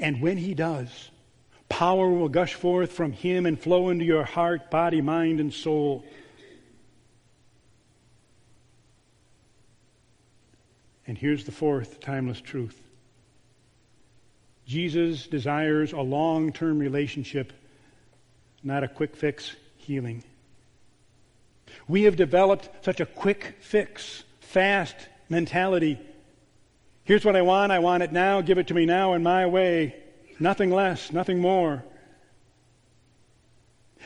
And 0.00 0.20
when 0.20 0.36
he 0.36 0.52
does, 0.52 1.10
power 1.68 2.10
will 2.10 2.28
gush 2.28 2.54
forth 2.54 2.90
from 2.90 3.12
him 3.12 3.46
and 3.46 3.58
flow 3.58 3.88
into 3.90 4.04
your 4.04 4.24
heart, 4.24 4.68
body, 4.68 5.00
mind, 5.00 5.38
and 5.38 5.54
soul. 5.54 6.04
And 11.06 11.16
here's 11.16 11.44
the 11.44 11.52
fourth 11.52 12.00
timeless 12.00 12.40
truth 12.40 12.82
Jesus 14.66 15.28
desires 15.28 15.92
a 15.92 16.00
long 16.00 16.52
term 16.52 16.80
relationship, 16.80 17.52
not 18.64 18.82
a 18.82 18.88
quick 18.88 19.14
fix 19.14 19.54
healing. 19.76 20.24
We 21.88 22.02
have 22.02 22.16
developed 22.16 22.68
such 22.84 23.00
a 23.00 23.06
quick 23.06 23.56
fix, 23.60 24.22
fast 24.40 24.94
mentality. 25.28 25.98
Here's 27.04 27.24
what 27.24 27.36
I 27.36 27.42
want. 27.42 27.72
I 27.72 27.78
want 27.78 28.02
it 28.02 28.12
now. 28.12 28.42
Give 28.42 28.58
it 28.58 28.66
to 28.66 28.74
me 28.74 28.84
now 28.84 29.14
in 29.14 29.22
my 29.22 29.46
way. 29.46 29.96
Nothing 30.38 30.70
less, 30.70 31.10
nothing 31.10 31.40
more. 31.40 31.82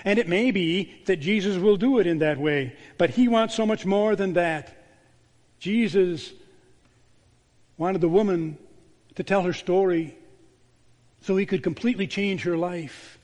And 0.04 0.18
it 0.18 0.28
may 0.28 0.50
be 0.52 1.02
that 1.06 1.16
Jesus 1.16 1.56
will 1.58 1.76
do 1.76 1.98
it 1.98 2.06
in 2.06 2.18
that 2.18 2.38
way, 2.38 2.74
but 2.98 3.10
he 3.10 3.28
wants 3.28 3.54
so 3.54 3.66
much 3.66 3.84
more 3.84 4.16
than 4.16 4.34
that. 4.34 4.76
Jesus 5.58 6.32
wanted 7.76 8.00
the 8.00 8.08
woman 8.08 8.58
to 9.16 9.22
tell 9.22 9.42
her 9.42 9.52
story 9.52 10.16
so 11.20 11.36
he 11.36 11.46
could 11.46 11.62
completely 11.62 12.06
change 12.06 12.42
her 12.42 12.56
life. 12.56 13.18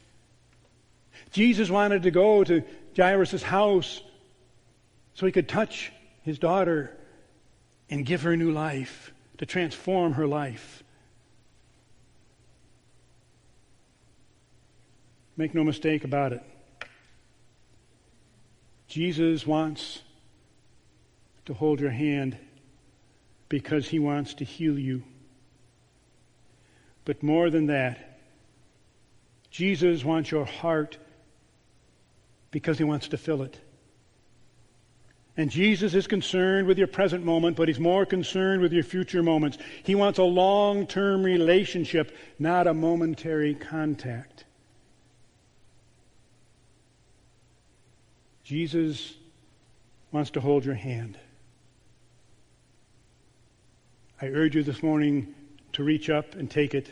Jesus 1.32 1.70
wanted 1.70 2.02
to 2.04 2.10
go 2.10 2.44
to 2.44 2.62
Jairus' 2.96 3.42
house 3.42 4.00
so 5.18 5.26
he 5.26 5.32
could 5.32 5.48
touch 5.48 5.90
his 6.22 6.38
daughter 6.38 6.96
and 7.90 8.06
give 8.06 8.22
her 8.22 8.36
new 8.36 8.52
life, 8.52 9.12
to 9.38 9.46
transform 9.46 10.12
her 10.12 10.28
life. 10.28 10.84
Make 15.36 15.56
no 15.56 15.64
mistake 15.64 16.04
about 16.04 16.34
it. 16.34 16.42
Jesus 18.86 19.44
wants 19.44 20.02
to 21.46 21.52
hold 21.52 21.80
your 21.80 21.90
hand 21.90 22.38
because 23.48 23.88
he 23.88 23.98
wants 23.98 24.34
to 24.34 24.44
heal 24.44 24.78
you. 24.78 25.02
But 27.04 27.24
more 27.24 27.50
than 27.50 27.66
that, 27.66 28.20
Jesus 29.50 30.04
wants 30.04 30.30
your 30.30 30.44
heart 30.44 30.96
because 32.52 32.78
he 32.78 32.84
wants 32.84 33.08
to 33.08 33.16
fill 33.16 33.42
it. 33.42 33.58
And 35.38 35.52
Jesus 35.52 35.94
is 35.94 36.08
concerned 36.08 36.66
with 36.66 36.78
your 36.78 36.88
present 36.88 37.24
moment, 37.24 37.56
but 37.56 37.68
he's 37.68 37.78
more 37.78 38.04
concerned 38.04 38.60
with 38.60 38.72
your 38.72 38.82
future 38.82 39.22
moments. 39.22 39.56
He 39.84 39.94
wants 39.94 40.18
a 40.18 40.24
long 40.24 40.84
term 40.84 41.22
relationship, 41.22 42.14
not 42.40 42.66
a 42.66 42.74
momentary 42.74 43.54
contact. 43.54 44.44
Jesus 48.42 49.14
wants 50.10 50.30
to 50.30 50.40
hold 50.40 50.64
your 50.64 50.74
hand. 50.74 51.16
I 54.20 54.26
urge 54.26 54.56
you 54.56 54.64
this 54.64 54.82
morning 54.82 55.36
to 55.74 55.84
reach 55.84 56.10
up 56.10 56.34
and 56.34 56.50
take 56.50 56.74
it, 56.74 56.90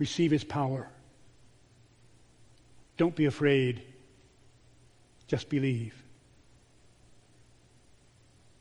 receive 0.00 0.32
his 0.32 0.42
power. 0.42 0.88
Don't 2.96 3.14
be 3.14 3.26
afraid, 3.26 3.82
just 5.28 5.48
believe. 5.48 6.03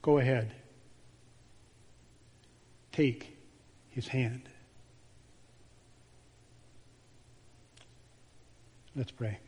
Go 0.03 0.17
ahead. 0.17 0.53
Take 2.91 3.37
his 3.89 4.07
hand. 4.09 4.49
Let's 8.95 9.11
pray. 9.11 9.39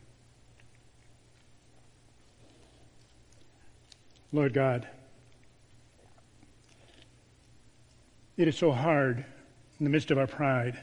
Lord 4.32 4.54
God, 4.54 4.88
it 8.36 8.48
is 8.48 8.56
so 8.56 8.72
hard 8.72 9.24
in 9.78 9.84
the 9.84 9.90
midst 9.90 10.10
of 10.10 10.18
our 10.18 10.26
pride 10.26 10.78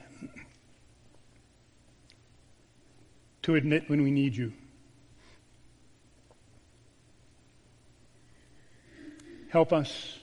to 3.41 3.55
admit 3.55 3.89
when 3.89 4.03
we 4.03 4.11
need 4.11 4.35
you. 4.35 4.53
Help 9.53 9.71
us 9.71 10.17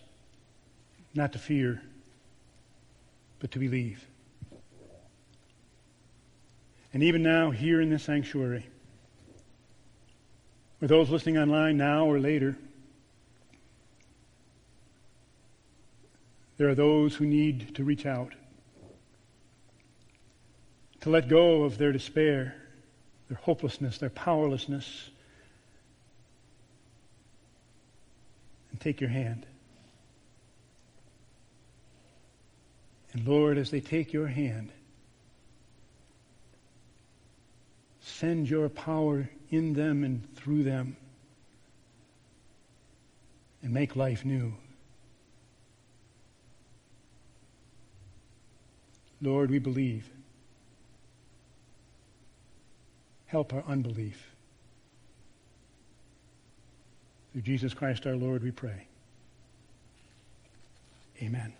not 1.14 1.34
to 1.34 1.38
fear, 1.38 1.80
but 3.38 3.52
to 3.52 3.60
believe. 3.60 4.04
And 6.92 7.04
even 7.04 7.22
now, 7.22 7.52
here 7.52 7.80
in 7.80 7.90
this 7.90 8.02
sanctuary, 8.02 8.66
or 10.82 10.88
those 10.88 11.10
listening 11.10 11.38
online 11.38 11.76
now 11.76 12.06
or 12.06 12.18
later, 12.18 12.56
there 16.56 16.68
are 16.68 16.74
those 16.74 17.14
who 17.14 17.24
need 17.24 17.76
to 17.76 17.84
reach 17.84 18.06
out, 18.06 18.32
to 21.02 21.08
let 21.08 21.28
go 21.28 21.62
of 21.62 21.78
their 21.78 21.92
despair, 21.92 22.56
their 23.28 23.38
hopelessness, 23.38 23.98
their 23.98 24.10
powerlessness, 24.10 25.08
take 28.80 29.00
your 29.00 29.10
hand. 29.10 29.46
And 33.12 33.26
Lord, 33.26 33.58
as 33.58 33.70
they 33.70 33.80
take 33.80 34.12
your 34.12 34.26
hand, 34.26 34.72
send 38.00 38.48
your 38.48 38.68
power 38.68 39.28
in 39.50 39.72
them 39.74 40.04
and 40.04 40.34
through 40.36 40.62
them 40.62 40.96
and 43.62 43.72
make 43.72 43.96
life 43.96 44.24
new. 44.24 44.54
Lord, 49.20 49.50
we 49.50 49.58
believe. 49.58 50.08
Help 53.26 53.52
our 53.52 53.62
unbelief. 53.66 54.29
Through 57.32 57.42
Jesus 57.42 57.74
Christ 57.74 58.06
our 58.06 58.16
Lord, 58.16 58.42
we 58.42 58.50
pray. 58.50 58.86
Amen. 61.22 61.52